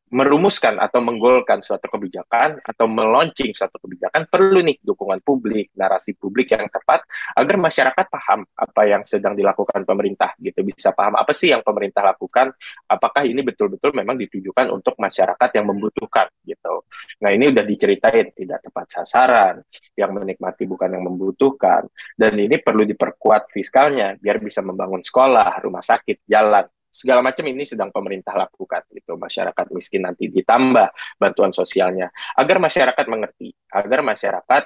merumuskan 0.08 0.80
atau 0.80 1.04
menggolkan 1.04 1.60
suatu 1.60 1.92
kebijakan 1.92 2.64
atau 2.64 2.86
meluncing 2.88 3.52
suatu 3.52 3.76
kebijakan 3.82 4.28
perlu 4.32 4.64
nih 4.64 4.80
dukungan 4.80 5.20
publik, 5.20 5.76
narasi 5.76 6.16
publik 6.16 6.56
yang 6.56 6.72
tepat 6.72 7.04
agar 7.36 7.56
masyarakat 7.60 8.06
paham 8.08 8.48
apa 8.56 8.82
yang 8.88 9.04
sedang 9.04 9.36
dilakukan 9.36 9.84
pemerintah 9.84 10.32
gitu. 10.40 10.64
Bisa 10.64 10.96
paham 10.96 11.20
apa 11.20 11.36
sih 11.36 11.52
yang 11.52 11.60
pemerintah 11.60 12.08
lakukan? 12.08 12.56
Apakah 12.88 13.28
ini 13.28 13.44
betul-betul 13.44 13.92
memang 13.92 14.16
ditujukan 14.16 14.72
untuk 14.72 14.96
masyarakat 14.96 15.50
yang 15.60 15.66
membutuhkan 15.68 16.28
gitu. 16.48 16.88
Nah, 17.24 17.30
ini 17.36 17.52
udah 17.52 17.64
diceritain 17.68 18.32
tidak 18.32 18.64
tepat 18.64 18.88
sasaran, 18.88 19.56
yang 20.00 20.16
menikmati 20.16 20.64
bukan 20.64 20.96
yang 20.96 21.04
membutuhkan. 21.04 21.90
Dan 22.16 22.40
ini 22.40 22.62
perlu 22.64 22.88
diperkuat 22.88 23.52
fiskalnya 23.52 24.16
biar 24.16 24.40
bisa 24.40 24.64
membangun 24.64 25.04
sekolah, 25.04 25.60
rumah 25.60 25.84
sakit, 25.84 26.24
jalan 26.24 26.64
segala 26.90 27.22
macam 27.22 27.46
ini 27.46 27.64
sedang 27.68 27.94
pemerintah 27.94 28.34
lakukan 28.34 28.84
gitu. 28.92 29.16
Masyarakat 29.20 29.66
miskin 29.76 30.08
nanti 30.08 30.32
ditambah 30.32 31.20
bantuan 31.22 31.54
sosialnya. 31.54 32.10
Agar 32.36 32.58
masyarakat 32.58 33.06
mengerti 33.06 33.54
agar 33.70 34.00
masyarakat 34.02 34.64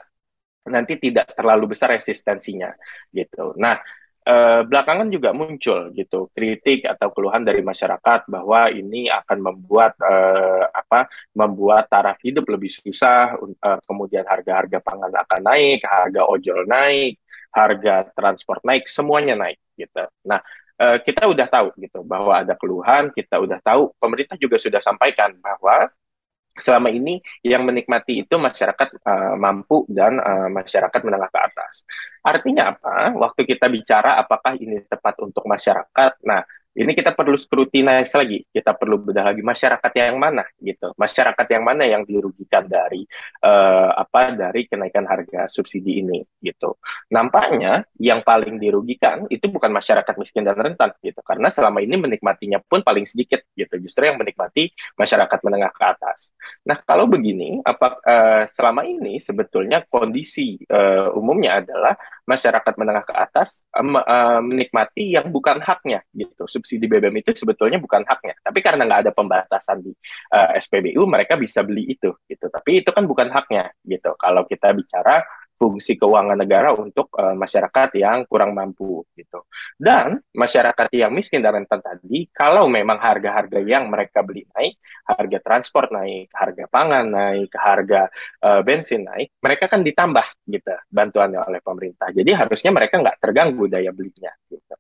nanti 0.70 0.94
tidak 1.02 1.34
terlalu 1.34 1.74
besar 1.74 1.98
resistensinya 1.98 2.70
gitu. 3.10 3.58
Nah 3.58 3.82
eh, 4.22 4.62
belakangan 4.62 5.10
juga 5.10 5.34
muncul 5.34 5.90
gitu 5.98 6.30
kritik 6.30 6.86
atau 6.86 7.10
keluhan 7.10 7.42
dari 7.42 7.66
masyarakat 7.66 8.30
bahwa 8.30 8.70
ini 8.70 9.10
akan 9.10 9.38
membuat 9.42 9.98
eh, 9.98 10.66
apa 10.70 11.10
membuat 11.34 11.90
taraf 11.90 12.22
hidup 12.22 12.46
lebih 12.46 12.70
susah 12.70 13.34
eh, 13.42 13.80
kemudian 13.90 14.26
harga-harga 14.26 14.78
pangan 14.80 15.10
akan 15.10 15.42
naik 15.42 15.82
harga 15.82 16.22
ojol 16.30 16.70
naik 16.70 17.18
harga 17.52 18.08
transport 18.14 18.62
naik 18.64 18.86
semuanya 18.86 19.34
naik 19.36 19.60
gitu. 19.76 20.06
Nah 20.30 20.40
uh, 20.82 20.98
kita 20.98 21.30
udah 21.30 21.46
tahu 21.46 21.70
gitu 21.78 22.02
bahwa 22.02 22.42
ada 22.42 22.58
keluhan, 22.58 23.14
kita 23.14 23.38
udah 23.38 23.62
tahu 23.62 23.94
pemerintah 24.02 24.36
juga 24.42 24.58
sudah 24.58 24.82
sampaikan 24.82 25.38
bahwa 25.38 25.94
selama 26.52 26.92
ini 26.92 27.24
yang 27.46 27.64
menikmati 27.64 28.28
itu 28.28 28.36
masyarakat 28.36 29.00
uh, 29.08 29.36
mampu 29.40 29.88
dan 29.88 30.20
uh, 30.20 30.50
masyarakat 30.52 31.00
menengah 31.06 31.30
ke 31.32 31.40
atas. 31.40 31.88
Artinya 32.26 32.76
apa? 32.76 33.16
Waktu 33.16 33.48
kita 33.48 33.72
bicara 33.72 34.20
apakah 34.20 34.60
ini 34.60 34.84
tepat 34.84 35.16
untuk 35.24 35.48
masyarakat, 35.48 36.20
nah 36.28 36.44
ini 36.72 36.96
kita 36.96 37.12
perlu 37.12 37.36
scrutinize 37.36 38.16
lagi, 38.16 38.48
kita 38.48 38.72
perlu 38.72 38.96
bedah 39.04 39.36
lagi 39.36 39.44
masyarakat 39.44 39.92
yang 39.92 40.16
mana 40.16 40.48
gitu, 40.64 40.96
masyarakat 40.96 41.48
yang 41.52 41.64
mana 41.68 41.84
yang 41.84 42.08
dirugikan 42.08 42.64
dari 42.64 43.04
uh, 43.44 43.92
apa 43.92 44.32
dari 44.32 44.72
kenaikan 44.72 45.04
harga 45.04 45.52
subsidi 45.52 46.00
ini 46.00 46.24
gitu. 46.40 46.80
Nampaknya 47.12 47.84
yang 48.00 48.24
paling 48.24 48.56
dirugikan 48.56 49.28
itu 49.28 49.52
bukan 49.52 49.68
masyarakat 49.68 50.16
miskin 50.16 50.48
dan 50.48 50.56
rentan 50.56 50.96
gitu, 51.04 51.20
karena 51.28 51.52
selama 51.52 51.84
ini 51.84 52.00
menikmatinya 52.00 52.64
pun 52.64 52.80
paling 52.80 53.04
sedikit 53.04 53.44
gitu, 53.52 53.76
justru 53.84 54.08
yang 54.08 54.16
menikmati 54.16 54.72
masyarakat 54.96 55.40
menengah 55.44 55.76
ke 55.76 55.84
atas. 55.84 56.32
Nah 56.64 56.80
kalau 56.88 57.04
begini, 57.04 57.60
apa 57.68 58.00
uh, 58.00 58.44
selama 58.48 58.88
ini 58.88 59.20
sebetulnya 59.20 59.84
kondisi 59.92 60.56
uh, 60.72 61.12
umumnya 61.20 61.60
adalah 61.60 62.00
masyarakat 62.24 62.74
menengah 62.80 63.04
ke 63.04 63.12
atas 63.12 63.68
uh, 63.76 63.84
uh, 63.84 64.40
menikmati 64.40 65.20
yang 65.20 65.28
bukan 65.28 65.60
haknya 65.60 66.00
gitu 66.16 66.48
subsidi 66.62 66.86
BBM 66.86 67.26
itu 67.26 67.34
sebetulnya 67.34 67.82
bukan 67.82 68.06
haknya. 68.06 68.38
Tapi 68.38 68.62
karena 68.62 68.86
nggak 68.86 69.10
ada 69.10 69.12
pembatasan 69.18 69.82
di 69.82 69.90
uh, 69.90 70.54
eh, 70.54 70.62
SPBU, 70.62 71.02
mereka 71.10 71.34
bisa 71.42 71.66
beli 71.66 71.90
itu, 71.90 72.14
gitu. 72.30 72.46
Tapi 72.46 72.86
itu 72.86 72.94
kan 72.94 73.10
bukan 73.10 73.34
haknya, 73.34 73.74
gitu. 73.82 74.14
Kalau 74.22 74.46
kita 74.46 74.70
bicara 74.78 75.26
fungsi 75.62 75.94
keuangan 75.94 76.34
negara 76.34 76.74
untuk 76.74 77.14
uh, 77.14 77.38
masyarakat 77.38 77.94
yang 78.02 78.26
kurang 78.26 78.58
mampu 78.58 79.06
gitu. 79.14 79.46
Dan 79.78 80.18
masyarakat 80.34 80.90
yang 80.90 81.14
miskin 81.14 81.46
dan 81.46 81.62
rentan 81.62 81.78
tadi, 81.86 82.26
kalau 82.34 82.66
memang 82.66 82.98
harga-harga 82.98 83.62
yang 83.62 83.86
mereka 83.86 84.26
beli 84.26 84.50
naik, 84.58 84.82
harga 85.06 85.38
transport 85.46 85.94
naik, 85.94 86.34
harga 86.34 86.66
pangan 86.66 87.06
naik, 87.06 87.54
harga 87.54 88.10
uh, 88.42 88.66
bensin 88.66 89.06
naik, 89.06 89.38
mereka 89.38 89.70
kan 89.70 89.86
ditambah 89.86 90.26
gitu 90.50 90.74
bantuannya 90.90 91.38
oleh 91.46 91.62
pemerintah. 91.62 92.10
Jadi 92.10 92.34
harusnya 92.34 92.74
mereka 92.74 92.98
nggak 92.98 93.22
terganggu 93.22 93.70
daya 93.70 93.94
belinya 93.94 94.34
gitu. 94.50 94.74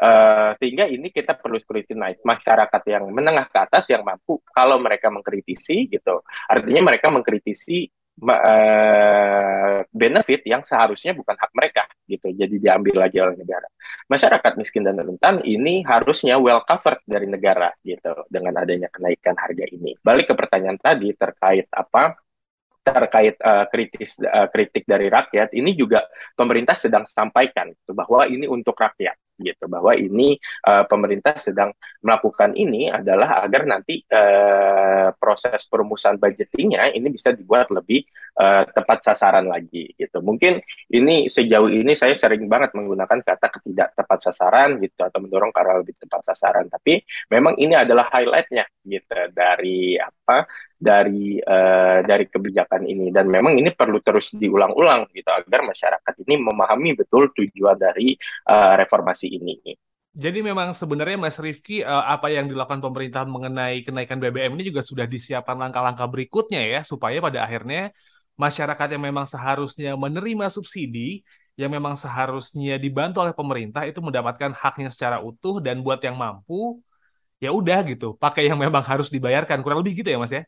Uh, 0.00 0.56
sehingga 0.56 0.88
ini 0.88 1.12
kita 1.12 1.36
perlu 1.36 1.60
scrutinize 1.60 2.24
masyarakat 2.24 2.82
yang 2.88 3.04
menengah 3.12 3.44
ke 3.52 3.58
atas 3.60 3.84
yang 3.92 4.00
mampu 4.00 4.40
kalau 4.48 4.80
mereka 4.80 5.12
mengkritisi 5.12 5.92
gitu. 5.92 6.24
Artinya 6.48 6.88
mereka 6.88 7.12
mengkritisi 7.12 7.84
uh, 8.24 9.84
benefit 9.92 10.40
yang 10.48 10.64
seharusnya 10.64 11.12
bukan 11.12 11.36
hak 11.36 11.52
mereka 11.52 11.84
gitu 12.08 12.32
jadi 12.32 12.56
diambil 12.56 12.96
lagi 12.96 13.20
oleh 13.20 13.36
negara. 13.36 13.68
Masyarakat 14.08 14.52
miskin 14.56 14.88
dan 14.88 14.96
rentan 14.96 15.44
ini 15.44 15.84
harusnya 15.84 16.40
well 16.40 16.64
covered 16.64 17.04
dari 17.04 17.28
negara 17.28 17.68
gitu 17.84 18.24
dengan 18.32 18.56
adanya 18.56 18.88
kenaikan 18.88 19.36
harga 19.36 19.68
ini. 19.68 20.00
Balik 20.00 20.32
ke 20.32 20.34
pertanyaan 20.34 20.80
tadi 20.80 21.12
terkait 21.12 21.68
apa? 21.76 22.16
Terkait 22.80 23.36
uh, 23.44 23.68
kritis 23.68 24.16
uh, 24.24 24.48
kritik 24.48 24.88
dari 24.88 25.12
rakyat 25.12 25.52
ini 25.52 25.76
juga 25.76 26.08
pemerintah 26.32 26.72
sedang 26.72 27.04
sampaikan 27.04 27.68
gitu, 27.76 27.92
bahwa 27.92 28.24
ini 28.24 28.48
untuk 28.48 28.72
rakyat 28.72 29.29
gitu 29.40 29.66
bahwa 29.66 29.96
ini 29.96 30.36
uh, 30.68 30.84
pemerintah 30.84 31.34
sedang 31.40 31.72
melakukan 32.04 32.52
ini 32.54 32.92
adalah 32.92 33.44
agar 33.44 33.64
nanti 33.64 34.04
uh, 34.12 35.12
proses 35.16 35.64
perumusan 35.66 36.20
budgetingnya 36.20 36.92
ini 36.92 37.08
bisa 37.08 37.32
dibuat 37.32 37.72
lebih 37.72 38.04
uh, 38.40 38.64
tepat 38.68 39.04
sasaran 39.04 39.48
lagi 39.48 39.92
gitu. 39.96 40.20
Mungkin 40.20 40.60
ini 40.92 41.26
sejauh 41.26 41.68
ini 41.68 41.92
saya 41.96 42.12
sering 42.16 42.46
banget 42.46 42.72
menggunakan 42.76 43.20
kata 43.24 43.46
ketidak 43.60 43.96
tepat 43.96 44.18
sasaran 44.30 44.80
gitu 44.80 45.00
atau 45.02 45.18
mendorong 45.20 45.50
ke 45.52 45.60
lebih 45.60 45.94
tepat 46.00 46.22
sasaran. 46.32 46.68
Tapi 46.68 47.00
memang 47.32 47.56
ini 47.56 47.74
adalah 47.76 48.08
highlightnya 48.12 48.64
gitu 48.84 49.18
dari 49.34 49.96
apa 50.00 50.46
dari 50.80 51.36
uh, 51.44 52.00
dari 52.00 52.24
kebijakan 52.24 52.88
ini 52.88 53.12
dan 53.12 53.28
memang 53.28 53.52
ini 53.52 53.68
perlu 53.76 54.00
terus 54.00 54.32
diulang-ulang 54.32 55.12
gitu 55.12 55.28
agar 55.28 55.60
masyarakat 55.60 56.14
ini 56.24 56.40
memahami 56.40 56.96
betul 56.96 57.28
tujuan 57.36 57.76
dari 57.76 58.16
uh, 58.48 58.80
reformasi 58.80 59.28
ini. 59.36 59.76
Jadi 60.10 60.42
memang 60.42 60.74
sebenarnya 60.74 61.20
Mas 61.20 61.38
Rifki 61.38 61.84
uh, 61.84 62.02
apa 62.02 62.32
yang 62.32 62.50
dilakukan 62.50 62.82
pemerintah 62.82 63.22
mengenai 63.28 63.86
kenaikan 63.86 64.18
BBM 64.18 64.58
ini 64.58 64.72
juga 64.72 64.82
sudah 64.82 65.06
disiapkan 65.06 65.54
langkah-langkah 65.54 66.08
berikutnya 66.08 66.64
ya 66.64 66.80
supaya 66.82 67.22
pada 67.22 67.46
akhirnya 67.46 67.94
masyarakat 68.34 68.88
yang 68.96 69.04
memang 69.04 69.28
seharusnya 69.28 69.94
menerima 69.94 70.48
subsidi 70.48 71.22
yang 71.60 71.70
memang 71.70 71.92
seharusnya 71.92 72.80
dibantu 72.80 73.20
oleh 73.20 73.36
pemerintah 73.36 73.84
itu 73.84 74.00
mendapatkan 74.00 74.56
haknya 74.56 74.88
secara 74.88 75.20
utuh 75.20 75.60
dan 75.60 75.84
buat 75.84 76.00
yang 76.00 76.16
mampu 76.16 76.80
ya 77.36 77.52
udah 77.52 77.84
gitu 77.84 78.16
pakai 78.16 78.48
yang 78.48 78.56
memang 78.56 78.80
harus 78.80 79.12
dibayarkan 79.12 79.60
kurang 79.60 79.84
lebih 79.84 80.00
gitu 80.00 80.08
ya 80.10 80.18
Mas 80.18 80.32
ya. 80.32 80.42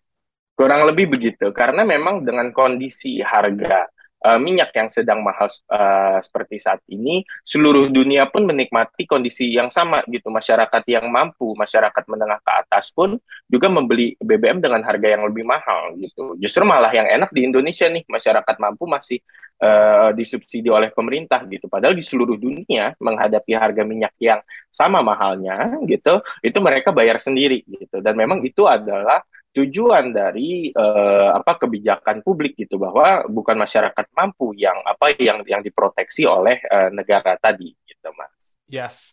Kurang 0.52 0.84
lebih 0.84 1.08
begitu, 1.08 1.48
karena 1.50 1.82
memang 1.82 2.22
dengan 2.22 2.52
kondisi 2.52 3.18
harga 3.24 3.88
uh, 4.22 4.38
minyak 4.38 4.70
yang 4.72 4.88
sedang 4.88 5.20
mahal 5.20 5.50
uh, 5.50 6.18
seperti 6.22 6.56
saat 6.62 6.80
ini, 6.88 7.26
seluruh 7.42 7.90
dunia 7.90 8.30
pun 8.30 8.46
menikmati 8.46 9.04
kondisi 9.04 9.50
yang 9.50 9.68
sama 9.68 10.00
gitu. 10.06 10.30
Masyarakat 10.30 10.82
yang 10.86 11.10
mampu, 11.10 11.52
masyarakat 11.58 12.04
menengah 12.06 12.38
ke 12.40 12.52
atas 12.52 12.94
pun 12.94 13.18
juga 13.50 13.66
membeli 13.68 14.14
BBM 14.22 14.62
dengan 14.62 14.80
harga 14.86 15.08
yang 15.10 15.26
lebih 15.26 15.42
mahal 15.42 15.98
gitu. 15.98 16.38
Justru 16.38 16.62
malah 16.62 16.94
yang 16.94 17.10
enak 17.10 17.34
di 17.34 17.44
Indonesia 17.44 17.90
nih, 17.90 18.06
masyarakat 18.06 18.56
mampu 18.62 18.86
masih 18.86 19.18
uh, 19.60 20.14
disubsidi 20.14 20.70
oleh 20.70 20.94
pemerintah 20.94 21.42
gitu. 21.50 21.66
Padahal 21.66 21.98
di 21.98 22.04
seluruh 22.06 22.38
dunia 22.38 22.94
menghadapi 23.02 23.52
harga 23.58 23.82
minyak 23.82 24.14
yang 24.22 24.40
sama 24.70 25.02
mahalnya 25.02 25.76
gitu, 25.90 26.22
itu 26.40 26.58
mereka 26.62 26.94
bayar 26.94 27.18
sendiri 27.18 27.66
gitu. 27.66 27.98
Dan 28.00 28.14
memang 28.14 28.40
itu 28.46 28.64
adalah 28.64 29.20
tujuan 29.52 30.16
dari 30.16 30.72
uh, 30.72 31.36
apa 31.36 31.60
kebijakan 31.60 32.24
publik 32.24 32.56
gitu 32.56 32.80
bahwa 32.80 33.28
bukan 33.28 33.60
masyarakat 33.60 34.08
mampu 34.16 34.56
yang 34.56 34.80
apa 34.80 35.12
yang 35.20 35.44
yang 35.44 35.60
diproteksi 35.60 36.24
oleh 36.24 36.56
uh, 36.72 36.88
negara 36.88 37.36
tadi 37.36 37.76
gitu 37.84 38.08
mas. 38.16 38.56
Yes. 38.64 39.12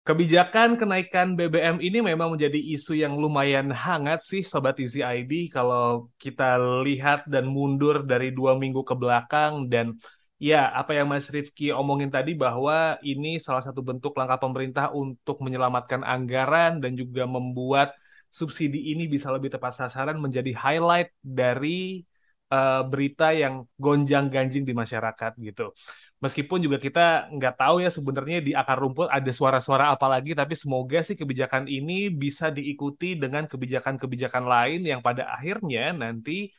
Kebijakan 0.00 0.80
kenaikan 0.80 1.36
BBM 1.36 1.76
ini 1.84 2.00
memang 2.00 2.32
menjadi 2.32 2.56
isu 2.56 2.96
yang 2.96 3.20
lumayan 3.20 3.68
hangat 3.68 4.24
sih 4.24 4.40
Sobat 4.40 4.80
Easy 4.80 5.04
ID 5.04 5.52
kalau 5.52 6.08
kita 6.16 6.56
lihat 6.80 7.28
dan 7.28 7.44
mundur 7.44 8.00
dari 8.08 8.32
dua 8.32 8.56
minggu 8.56 8.80
ke 8.80 8.96
belakang 8.96 9.68
dan 9.68 10.00
ya 10.40 10.72
apa 10.72 10.96
yang 10.96 11.04
Mas 11.04 11.28
Rifki 11.28 11.68
omongin 11.68 12.08
tadi 12.08 12.32
bahwa 12.32 12.96
ini 13.04 13.36
salah 13.36 13.60
satu 13.60 13.84
bentuk 13.84 14.16
langkah 14.16 14.40
pemerintah 14.40 14.88
untuk 14.88 15.44
menyelamatkan 15.44 16.00
anggaran 16.00 16.80
dan 16.80 16.96
juga 16.96 17.28
membuat 17.28 17.92
subsidi 18.30 18.94
ini 18.94 19.10
bisa 19.10 19.28
lebih 19.34 19.50
tepat 19.50 19.74
sasaran 19.74 20.16
menjadi 20.22 20.54
highlight 20.54 21.10
dari 21.20 22.06
uh, 22.50 22.82
berita 22.86 23.30
yang 23.34 23.64
gonjang-ganjing 23.78 24.66
di 24.66 24.74
masyarakat 24.74 25.32
gitu. 25.38 25.74
Meskipun 26.20 26.60
juga 26.60 26.76
kita 26.76 27.32
nggak 27.32 27.54
tahu 27.56 27.80
ya 27.80 27.88
sebenarnya 27.88 28.44
di 28.44 28.52
akar 28.52 28.76
rumput 28.76 29.08
ada 29.08 29.30
suara-suara 29.32 29.88
apa 29.88 30.04
lagi, 30.04 30.36
tapi 30.36 30.52
semoga 30.52 31.00
sih 31.00 31.16
kebijakan 31.16 31.64
ini 31.64 32.12
bisa 32.12 32.52
diikuti 32.52 33.16
dengan 33.16 33.48
kebijakan-kebijakan 33.48 34.44
lain 34.44 34.80
yang 34.84 35.00
pada 35.00 35.32
akhirnya 35.32 35.96
nanti 35.96 36.52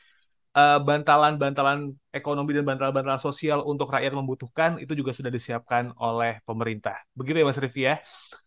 eh, 0.57 0.79
bantalan-bantalan 0.81 1.93
ekonomi 2.09 2.57
dan 2.57 2.65
bantalan-bantalan 2.65 3.21
sosial 3.21 3.61
untuk 3.61 3.93
rakyat 3.93 4.17
membutuhkan 4.17 4.81
itu 4.81 4.97
juga 4.97 5.13
sudah 5.13 5.29
disiapkan 5.29 5.93
oleh 6.01 6.41
pemerintah. 6.41 6.97
Begitu 7.13 7.45
ya 7.45 7.45
Mas 7.45 7.61
Rifi 7.61 7.81
ya? 7.85 7.95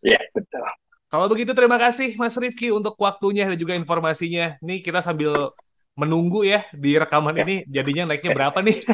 Iya, 0.03 0.19
betul. 0.35 0.67
Kalau 1.11 1.25
begitu 1.31 1.51
terima 1.55 1.77
kasih 1.79 2.17
Mas 2.17 2.35
Rifki 2.35 2.73
untuk 2.73 2.97
waktunya 2.99 3.47
dan 3.47 3.57
juga 3.57 3.77
informasinya. 3.77 4.57
Nih 4.59 4.81
kita 4.83 4.99
sambil 4.99 5.53
menunggu 5.95 6.43
ya 6.43 6.67
di 6.75 6.99
rekaman 6.99 7.39
ya. 7.39 7.43
ini 7.47 7.55
jadinya 7.71 8.03
naiknya 8.11 8.31
berapa 8.35 8.59
nih? 8.59 8.77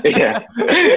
Iya, 0.00 0.48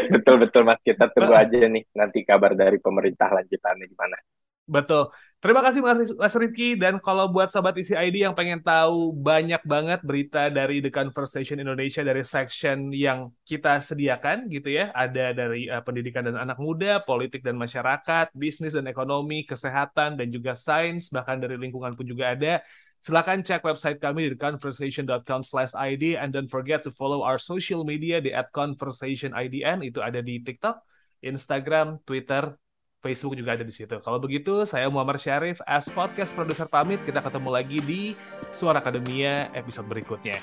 betul 0.09 0.39
betul 0.47 0.63
Mas. 0.63 0.79
Kita 0.81 1.11
tunggu 1.11 1.35
aja 1.43 1.67
nih 1.67 1.83
nanti 1.93 2.23
kabar 2.23 2.55
dari 2.55 2.79
pemerintah 2.79 3.29
lanjutannya 3.35 3.85
gimana. 3.85 4.17
Betul. 4.63 5.11
Terima 5.43 5.59
kasih 5.59 5.83
Mas 6.15 6.31
Rifki 6.39 6.79
dan 6.79 7.03
kalau 7.03 7.27
buat 7.27 7.51
sahabat 7.51 7.75
isi 7.75 7.91
ID 7.99 8.23
yang 8.23 8.31
pengen 8.31 8.63
tahu 8.63 9.11
banyak 9.11 9.59
banget 9.67 9.99
berita 9.99 10.47
dari 10.47 10.79
The 10.79 10.87
Conversation 10.87 11.59
Indonesia 11.59 11.99
dari 11.99 12.23
section 12.23 12.87
yang 12.95 13.27
kita 13.43 13.83
sediakan 13.83 14.47
gitu 14.47 14.71
ya. 14.71 14.95
Ada 14.95 15.35
dari 15.35 15.67
uh, 15.67 15.83
pendidikan 15.83 16.23
dan 16.31 16.39
anak 16.39 16.63
muda, 16.63 17.03
politik 17.03 17.43
dan 17.43 17.59
masyarakat, 17.59 18.31
bisnis 18.31 18.71
dan 18.71 18.87
ekonomi, 18.87 19.43
kesehatan 19.43 20.15
dan 20.15 20.31
juga 20.31 20.55
sains, 20.55 21.11
bahkan 21.11 21.43
dari 21.43 21.59
lingkungan 21.59 21.91
pun 21.99 22.07
juga 22.07 22.31
ada. 22.31 22.63
Silakan 23.03 23.43
cek 23.43 23.67
website 23.67 23.99
kami 23.99 24.31
di 24.31 24.39
conversation.com/id 24.39 26.03
and 26.23 26.31
don't 26.31 26.47
forget 26.47 26.79
to 26.79 26.91
follow 26.95 27.19
our 27.19 27.35
social 27.35 27.83
media 27.83 28.23
di 28.23 28.31
@conversationidn 28.31 29.83
itu 29.83 29.99
ada 29.99 30.23
di 30.23 30.39
TikTok, 30.39 30.79
Instagram, 31.19 31.99
Twitter, 32.07 32.55
Facebook 33.03 33.35
juga 33.35 33.59
ada 33.59 33.67
di 33.67 33.75
situ. 33.75 33.99
Kalau 33.99 34.15
begitu, 34.15 34.63
saya 34.63 34.87
Muhammad 34.87 35.19
Syarif, 35.19 35.59
as 35.67 35.91
podcast 35.91 36.31
produser 36.31 36.71
pamit. 36.71 37.03
Kita 37.03 37.19
ketemu 37.19 37.49
lagi 37.51 37.83
di 37.83 38.01
Suara 38.55 38.79
Akademia 38.79 39.51
episode 39.51 39.91
berikutnya. 39.91 40.39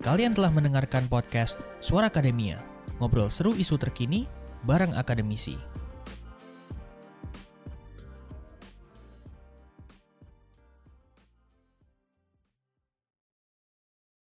Kalian 0.00 0.32
telah 0.32 0.54
mendengarkan 0.54 1.10
podcast 1.10 1.58
Suara 1.82 2.08
Akademia, 2.08 2.62
ngobrol 3.02 3.26
seru 3.26 3.58
isu 3.58 3.74
terkini 3.76 4.30
bareng 4.62 4.94
akademisi. 4.94 5.79